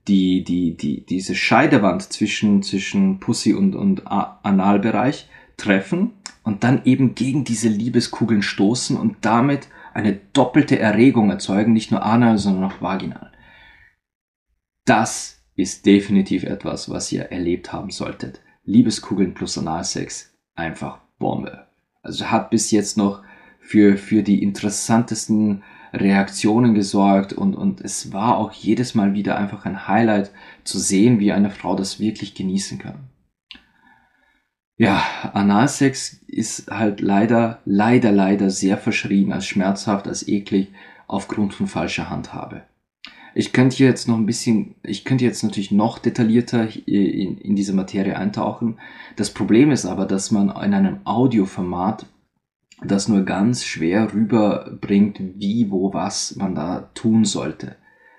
die, 0.09 0.45
die, 0.45 0.77
die, 0.77 1.05
diese 1.05 1.35
Scheidewand 1.35 2.03
zwischen, 2.03 2.63
zwischen 2.63 3.21
Pussy 3.21 3.55
und, 3.55 3.75
und 3.75 4.07
Analbereich 4.07 5.29
treffen 5.57 6.13
und 6.43 6.65
dann 6.65 6.83
eben 6.85 7.15
gegen 7.15 7.45
diese 7.45 7.69
Liebeskugeln 7.69 8.43
stoßen 8.43 8.97
und 8.97 9.17
damit 9.23 9.69
eine 9.95 10.19
doppelte 10.33 10.79
Erregung 10.79 11.31
erzeugen, 11.31 11.73
nicht 11.73 11.91
nur 11.91 12.05
anal, 12.05 12.39
sondern 12.39 12.65
auch 12.65 12.83
vaginal. 12.83 13.33
Das 14.85 15.34
ist 15.57 15.87
definitiv 15.87 16.45
etwas, 16.45 16.91
was 16.91 17.13
ihr 17.13 17.25
erlebt 17.25 17.73
haben 17.73 17.91
solltet. 17.91 18.41
Liebeskugeln 18.65 19.35
plus 19.35 19.59
Analsex, 19.59 20.35
einfach 20.55 20.99
Bombe. 21.19 21.67
Also 22.03 22.31
hat 22.31 22.51
bis 22.51 22.71
jetzt 22.71 22.97
noch 22.97 23.23
für, 23.61 23.97
für 23.97 24.23
die 24.23 24.43
interessantesten 24.43 25.63
Reaktionen 25.93 26.75
gesorgt 26.75 27.33
und, 27.33 27.55
und 27.55 27.81
es 27.81 28.13
war 28.13 28.37
auch 28.37 28.53
jedes 28.53 28.95
Mal 28.95 29.15
wieder 29.15 29.37
einfach 29.37 29.65
ein 29.65 29.87
Highlight 29.87 30.33
zu 30.65 30.79
sehen, 30.79 31.21
wie 31.21 31.33
eine 31.33 31.51
Frau 31.51 31.77
das 31.77 32.01
wirklich 32.01 32.35
genießen 32.35 32.79
kann. 32.79 33.09
Ja, 34.77 35.05
Analsex 35.33 36.15
ist 36.27 36.69
halt 36.69 37.01
leider, 37.01 37.61
leider, 37.65 38.11
leider 38.11 38.51
sehr 38.51 38.77
verschrien 38.77 39.33
als 39.33 39.47
schmerzhaft, 39.47 40.09
als 40.09 40.27
eklig 40.27 40.73
aufgrund 41.07 41.55
von 41.55 41.69
falscher 41.69 42.11
Handhabe. 42.11 42.63
Ich 43.35 43.53
könnte 43.53 43.83
jetzt 43.83 44.07
noch 44.07 44.17
ein 44.17 44.27
bisschen, 44.27 44.77
ich 44.85 45.05
könnte 45.05 45.25
jetzt 45.25 45.43
natürlich 45.43 45.73
noch 45.73 45.99
detaillierter 45.99 46.69
in, 46.87 47.39
in 47.39 47.57
diese 47.57 47.73
Materie 47.73 48.17
eintauchen. 48.17 48.79
Das 49.17 49.31
Problem 49.31 49.73
ist 49.73 49.87
aber, 49.87 50.07
dass 50.07 50.31
man 50.31 50.51
in 50.51 50.73
einem 50.73 50.99
Audioformat 51.05 52.07
das 52.83 53.09
nur 53.09 53.25
ganz 53.25 53.65
schwer 53.65 54.13
rüberbringt, 54.13 55.21
wie, 55.21 55.71
wo, 55.71 55.93
was 55.93 56.37
man 56.37 56.55
da 56.55 56.91
tun 56.95 57.25
sollte. 57.25 57.77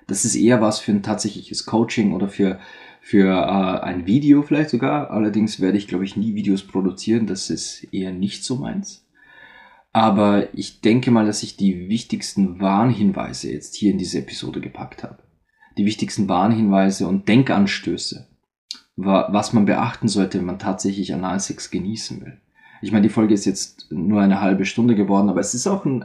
Das 0.07 0.25
ist 0.25 0.35
eher 0.35 0.61
was 0.61 0.79
für 0.79 0.91
ein 0.91 1.03
tatsächliches 1.03 1.65
Coaching 1.65 2.13
oder 2.13 2.27
für, 2.27 2.59
für 3.01 3.29
äh, 3.29 3.85
ein 3.85 4.05
Video 4.05 4.41
vielleicht 4.41 4.69
sogar. 4.69 5.11
Allerdings 5.11 5.59
werde 5.59 5.77
ich, 5.77 5.87
glaube 5.87 6.03
ich, 6.03 6.17
nie 6.17 6.35
Videos 6.35 6.63
produzieren. 6.63 7.25
Das 7.25 7.49
ist 7.49 7.87
eher 7.91 8.11
nicht 8.11 8.43
so 8.43 8.57
meins. 8.57 9.04
Aber 9.95 10.53
ich 10.53 10.81
denke 10.81 11.09
mal, 11.09 11.25
dass 11.25 11.41
ich 11.41 11.55
die 11.55 11.87
wichtigsten 11.87 12.59
Warnhinweise 12.59 13.49
jetzt 13.49 13.75
hier 13.75 13.91
in 13.91 13.97
diese 13.97 14.19
Episode 14.19 14.59
gepackt 14.59 15.03
habe. 15.03 15.19
Die 15.77 15.85
wichtigsten 15.85 16.27
Warnhinweise 16.27 17.07
und 17.07 17.29
Denkanstöße, 17.29 18.27
was 18.97 19.53
man 19.53 19.63
beachten 19.63 20.09
sollte, 20.09 20.37
wenn 20.39 20.47
man 20.47 20.59
tatsächlich 20.59 21.13
Analsex 21.13 21.71
genießen 21.71 22.19
will. 22.19 22.41
Ich 22.81 22.91
meine, 22.91 23.03
die 23.03 23.13
Folge 23.13 23.33
ist 23.33 23.45
jetzt 23.45 23.89
nur 23.89 24.21
eine 24.21 24.41
halbe 24.41 24.65
Stunde 24.65 24.95
geworden, 24.95 25.29
aber 25.29 25.39
es 25.39 25.53
ist 25.53 25.65
auch 25.65 25.85
ein, 25.85 26.03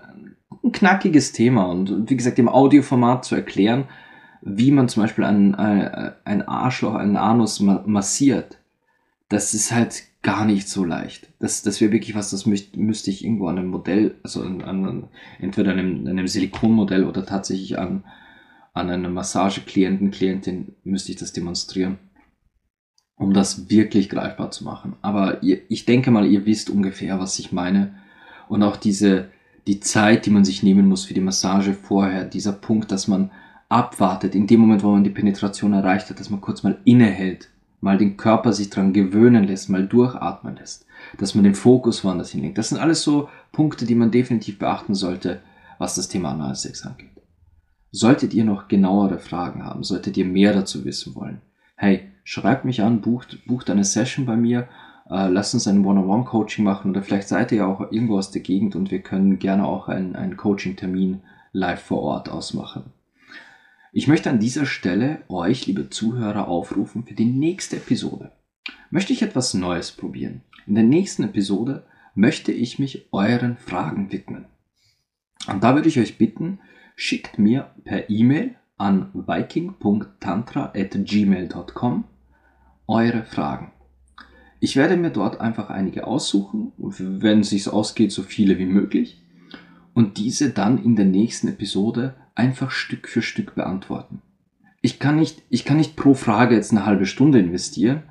ein 0.62 0.70
knackiges 0.70 1.33
Thema 1.33 1.64
und 1.64 2.09
wie 2.09 2.16
gesagt, 2.16 2.38
im 2.38 2.48
Audioformat 2.48 3.24
zu 3.24 3.35
erklären, 3.35 3.88
wie 4.40 4.70
man 4.70 4.88
zum 4.88 5.03
Beispiel 5.03 5.24
ein, 5.24 5.57
ein 5.57 6.42
Arschloch, 6.42 6.94
einen 6.94 7.16
Anus 7.16 7.59
massiert, 7.59 8.59
das 9.29 9.53
ist 9.53 9.72
halt 9.72 10.05
gar 10.22 10.44
nicht 10.44 10.68
so 10.68 10.85
leicht. 10.85 11.28
Das, 11.38 11.62
das 11.62 11.80
wäre 11.80 11.92
wirklich 11.92 12.14
was, 12.14 12.30
das 12.30 12.46
müsste, 12.46 12.78
müsste 12.78 13.11
ich 13.11 13.24
irgendwo 13.24 13.48
an 13.48 13.59
einem 13.59 13.68
Modell, 13.68 14.16
also 14.22 14.42
an, 14.42 14.62
an 14.62 15.09
entweder 15.40 15.72
einem, 15.72 16.06
einem 16.06 16.28
Silikonmodell 16.28 17.04
oder 17.04 17.24
tatsächlich 17.24 17.78
an, 17.78 18.04
an 18.74 18.90
einem 18.90 19.14
Massageklienten, 19.14 20.11
Klientin 20.11 20.74
müsste 20.85 21.12
ich 21.12 21.18
das 21.18 21.33
demonstrieren, 21.33 21.98
um 23.16 23.33
das 23.33 23.70
wirklich 23.70 24.11
greifbar 24.11 24.50
zu 24.50 24.64
machen. 24.64 24.96
Aber 25.00 25.42
ihr, 25.42 25.61
ich 25.68 25.87
denke 25.87 26.11
mal, 26.11 26.26
ihr 26.26 26.44
wisst 26.44 26.68
ungefähr, 26.68 27.18
was 27.18 27.38
ich 27.38 27.52
meine. 27.52 27.94
Und 28.48 28.62
auch 28.62 28.76
diese, 28.76 29.30
die 29.66 29.80
Zeit, 29.80 30.26
die 30.26 30.30
man 30.30 30.44
sich 30.44 30.62
nehmen 30.62 30.87
muss 30.87 31.06
für 31.06 31.14
die 31.14 31.20
Massage 31.20 31.72
vorher, 31.72 32.24
dieser 32.24 32.52
Punkt, 32.52 32.92
dass 32.92 33.09
man 33.09 33.30
abwartet, 33.70 34.35
in 34.35 34.46
dem 34.46 34.61
Moment, 34.61 34.83
wo 34.83 34.90
man 34.90 35.04
die 35.04 35.11
Penetration 35.11 35.72
erreicht 35.72 36.11
hat, 36.11 36.20
dass 36.20 36.28
man 36.28 36.40
kurz 36.40 36.62
mal 36.62 36.78
innehält 36.85 37.49
mal 37.80 37.98
den 37.98 38.16
Körper 38.16 38.52
sich 38.52 38.70
dran 38.70 38.92
gewöhnen 38.92 39.44
lässt, 39.44 39.68
mal 39.68 39.86
durchatmen 39.86 40.56
lässt, 40.56 40.86
dass 41.18 41.34
man 41.34 41.44
den 41.44 41.54
Fokus 41.54 42.04
woanders 42.04 42.30
hinlegt. 42.30 42.58
Das 42.58 42.68
sind 42.68 42.78
alles 42.78 43.02
so 43.02 43.28
Punkte, 43.52 43.86
die 43.86 43.94
man 43.94 44.11
definitiv 44.11 44.59
beachten 44.59 44.94
sollte, 44.94 45.40
was 45.78 45.94
das 45.94 46.09
Thema 46.09 46.32
Analsex 46.32 46.84
angeht. 46.84 47.09
Solltet 47.90 48.34
ihr 48.34 48.44
noch 48.44 48.68
genauere 48.68 49.18
Fragen 49.18 49.64
haben, 49.64 49.82
solltet 49.82 50.16
ihr 50.16 50.26
mehr 50.26 50.52
dazu 50.52 50.84
wissen 50.84 51.14
wollen, 51.14 51.40
hey, 51.76 52.02
schreibt 52.24 52.64
mich 52.64 52.82
an, 52.82 53.00
bucht, 53.00 53.44
bucht 53.46 53.70
eine 53.70 53.84
Session 53.84 54.26
bei 54.26 54.36
mir, 54.36 54.68
äh, 55.09 55.28
lasst 55.28 55.55
uns 55.55 55.66
ein 55.66 55.84
One-on-One-Coaching 55.84 56.64
machen 56.64 56.90
oder 56.90 57.02
vielleicht 57.02 57.28
seid 57.28 57.50
ihr 57.50 57.59
ja 57.59 57.66
auch 57.66 57.80
irgendwo 57.80 58.18
aus 58.18 58.30
der 58.30 58.42
Gegend 58.42 58.76
und 58.76 58.90
wir 58.90 59.00
können 59.00 59.38
gerne 59.38 59.66
auch 59.66 59.88
einen, 59.88 60.14
einen 60.14 60.36
Coaching-Termin 60.36 61.22
live 61.52 61.82
vor 61.82 62.02
Ort 62.02 62.28
ausmachen. 62.28 62.92
Ich 63.93 64.07
möchte 64.07 64.30
an 64.30 64.38
dieser 64.38 64.66
Stelle 64.66 65.22
euch, 65.28 65.66
liebe 65.66 65.91
Zuhörer, 65.91 66.47
aufrufen 66.47 67.05
für 67.05 67.14
die 67.14 67.24
nächste 67.24 67.74
Episode. 67.76 68.30
Möchte 68.91 69.12
ich 69.12 69.22
etwas 69.22 69.53
Neues 69.55 69.91
probieren? 69.91 70.43
In 70.68 70.76
der 70.76 70.84
nächsten 70.84 71.24
Episode 71.24 71.84
möchte 72.14 72.53
ich 72.53 72.78
mich 72.78 73.09
euren 73.11 73.57
Fragen 73.57 74.12
widmen. 74.12 74.45
Und 75.49 75.64
da 75.64 75.74
würde 75.74 75.88
ich 75.88 75.99
euch 75.99 76.18
bitten, 76.18 76.61
schickt 76.95 77.41
mir 77.41 77.74
per 77.82 78.09
E-Mail 78.09 78.55
an 78.76 79.11
viking.tantra.gmail.com 79.12 82.05
eure 82.86 83.24
Fragen. 83.24 83.72
Ich 84.61 84.76
werde 84.76 84.97
mir 84.97 85.11
dort 85.11 85.41
einfach 85.41 85.68
einige 85.70 86.07
aussuchen 86.07 86.70
und 86.78 87.22
wenn 87.22 87.41
es 87.41 87.51
sich 87.51 87.68
ausgeht, 87.68 88.12
so 88.12 88.22
viele 88.22 88.57
wie 88.59 88.66
möglich 88.66 89.20
und 89.95 90.18
diese 90.18 90.51
dann 90.51 90.82
in 90.82 90.97
der 90.97 91.05
nächsten 91.05 91.49
Episode 91.49 92.14
einfach 92.34 92.70
Stück 92.70 93.09
für 93.09 93.22
Stück 93.22 93.55
beantworten. 93.55 94.22
Ich 94.82 94.99
kann 94.99 95.16
nicht, 95.16 95.43
ich 95.51 95.64
kann 95.64 95.76
nicht 95.76 95.97
pro 95.97 96.14
Frage 96.14 96.55
jetzt 96.55 96.70
eine 96.70 96.86
halbe 96.86 97.07
Stunde 97.07 97.38
investieren, 97.38 98.03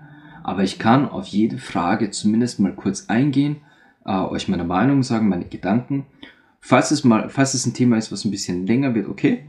aber 0.44 0.64
ich 0.64 0.78
kann 0.78 1.10
auf 1.10 1.28
jede 1.28 1.58
Frage 1.58 2.12
zumindest 2.12 2.60
mal 2.60 2.74
kurz 2.74 3.06
eingehen, 3.08 3.58
äh, 4.06 4.12
euch 4.12 4.48
meine 4.48 4.64
Meinung 4.64 5.04
sagen, 5.04 5.30
meine 5.30 5.46
Gedanken. 5.46 6.06
Falls 6.60 6.92
es 6.92 7.04
mal, 7.04 7.30
falls 7.30 7.54
es 7.54 7.66
ein 7.66 7.74
Thema 7.74 7.98
ist, 7.98 8.12
was 8.12 8.26
ein 8.26 8.32
bisschen 8.32 8.68
länger 8.68 8.94
wird, 8.94 9.08
okay. 9.08 9.46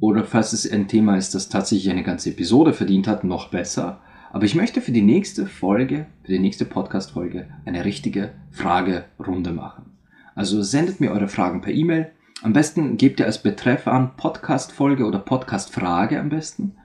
Oder 0.00 0.24
falls 0.24 0.52
es 0.52 0.70
ein 0.70 0.88
Thema 0.88 1.16
ist, 1.16 1.34
das 1.34 1.48
tatsächlich 1.48 1.90
eine 1.90 2.02
ganze 2.02 2.30
Episode 2.30 2.72
verdient 2.72 3.08
hat, 3.08 3.24
noch 3.24 3.48
besser. 3.48 4.00
Aber 4.32 4.44
ich 4.44 4.54
möchte 4.54 4.80
für 4.80 4.92
die 4.92 5.02
nächste 5.02 5.46
Folge, 5.46 6.06
für 6.22 6.32
die 6.32 6.40
nächste 6.40 6.64
Podcast-Folge 6.64 7.48
eine 7.64 7.84
richtige 7.84 8.32
Fragerunde 8.50 9.52
machen. 9.52 9.93
Also 10.34 10.62
sendet 10.62 11.00
mir 11.00 11.12
eure 11.12 11.28
Fragen 11.28 11.60
per 11.60 11.72
E-Mail. 11.72 12.12
Am 12.42 12.52
besten 12.52 12.96
gebt 12.96 13.20
ihr 13.20 13.26
als 13.26 13.42
Betreff 13.42 13.86
an 13.86 14.16
Podcast-Folge 14.16 15.06
oder 15.06 15.18
Podcast-Frage 15.18 16.18
am 16.18 16.28
besten. 16.28 16.76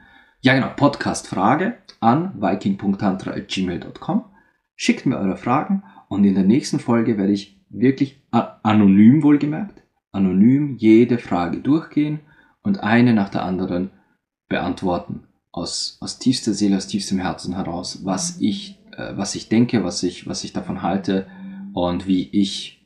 Ja, 0.41 0.53
genau, 0.53 0.69
Podcast-Frage 0.75 1.77
an 1.99 2.33
viking.tantra.gmail.com. 2.39 4.25
Schickt 4.75 5.05
mir 5.05 5.17
eure 5.17 5.35
Fragen 5.35 5.83
und 6.07 6.23
in 6.23 6.35
der 6.35 6.45
nächsten 6.45 6.79
Folge 6.79 7.17
werde 7.17 7.33
ich 7.33 7.59
wirklich 7.69 8.21
anonym 8.31 9.23
wohlgemerkt, 9.23 9.83
anonym 10.11 10.77
jede 10.77 11.17
Frage 11.17 11.57
durchgehen 11.57 12.21
und 12.63 12.79
eine 12.81 13.13
nach 13.13 13.29
der 13.29 13.43
anderen 13.43 13.91
beantworten. 14.47 15.23
Aus, 15.51 15.97
aus 15.99 16.19
tiefster 16.19 16.53
Seele, 16.53 16.77
aus 16.77 16.87
tiefstem 16.87 17.19
Herzen 17.19 17.55
heraus, 17.55 18.05
was 18.05 18.39
ich, 18.39 18.79
äh, 18.95 19.17
was 19.17 19.33
ich 19.35 19.49
denke, 19.49 19.83
was 19.83 20.03
ich, 20.03 20.27
was 20.27 20.43
ich 20.43 20.53
davon 20.53 20.83
halte 20.83 21.27
und 21.73 22.07
wie 22.07 22.29
ich 22.29 22.78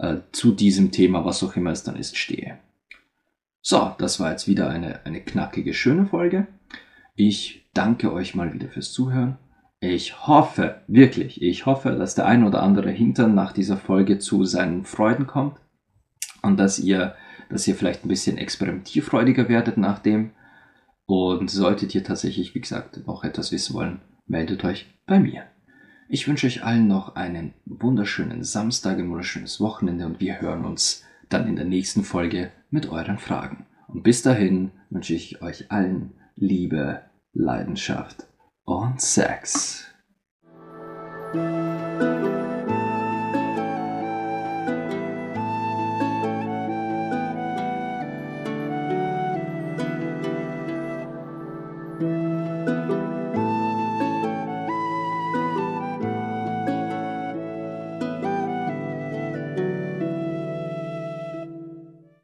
äh, 0.00 0.18
zu 0.32 0.52
diesem 0.52 0.90
Thema, 0.90 1.24
was 1.24 1.42
auch 1.42 1.56
immer 1.56 1.70
es 1.70 1.84
dann 1.84 1.96
ist, 1.96 2.16
stehe. 2.16 2.58
So, 3.60 3.94
das 3.98 4.18
war 4.18 4.30
jetzt 4.30 4.48
wieder 4.48 4.70
eine, 4.70 5.04
eine 5.04 5.20
knackige, 5.20 5.74
schöne 5.74 6.06
Folge. 6.06 6.46
Ich 7.14 7.68
danke 7.74 8.12
euch 8.12 8.34
mal 8.34 8.54
wieder 8.54 8.68
fürs 8.68 8.92
Zuhören. 8.92 9.36
Ich 9.80 10.26
hoffe, 10.26 10.82
wirklich, 10.86 11.42
ich 11.42 11.66
hoffe, 11.66 11.90
dass 11.90 12.14
der 12.14 12.26
ein 12.26 12.44
oder 12.44 12.62
andere 12.62 12.90
Hintern 12.90 13.34
nach 13.34 13.52
dieser 13.52 13.76
Folge 13.76 14.18
zu 14.18 14.44
seinen 14.44 14.84
Freuden 14.84 15.26
kommt 15.26 15.58
und 16.42 16.58
dass 16.58 16.78
ihr, 16.78 17.14
dass 17.50 17.66
ihr 17.68 17.74
vielleicht 17.74 18.04
ein 18.04 18.08
bisschen 18.08 18.38
experimentierfreudiger 18.38 19.48
werdet 19.48 19.76
nach 19.76 19.98
dem. 19.98 20.30
Und 21.06 21.50
solltet 21.50 21.94
ihr 21.94 22.04
tatsächlich, 22.04 22.54
wie 22.54 22.60
gesagt, 22.60 23.04
noch 23.06 23.24
etwas 23.24 23.50
wissen 23.50 23.74
wollen, 23.74 24.00
meldet 24.26 24.64
euch 24.64 24.86
bei 25.06 25.18
mir. 25.18 25.42
Ich 26.12 26.26
wünsche 26.26 26.48
euch 26.48 26.64
allen 26.64 26.88
noch 26.88 27.14
einen 27.14 27.54
wunderschönen 27.66 28.42
Samstag, 28.42 28.98
ein 28.98 29.10
wunderschönes 29.10 29.60
Wochenende 29.60 30.06
und 30.06 30.18
wir 30.18 30.40
hören 30.40 30.64
uns 30.64 31.04
dann 31.28 31.46
in 31.46 31.54
der 31.54 31.66
nächsten 31.66 32.02
Folge 32.02 32.50
mit 32.68 32.88
euren 32.88 33.18
Fragen. 33.18 33.64
Und 33.86 34.02
bis 34.02 34.20
dahin 34.20 34.72
wünsche 34.90 35.14
ich 35.14 35.40
euch 35.40 35.70
allen 35.70 36.14
Liebe, 36.34 37.02
Leidenschaft 37.32 38.26
und 38.64 39.00
Sex. 39.00 39.86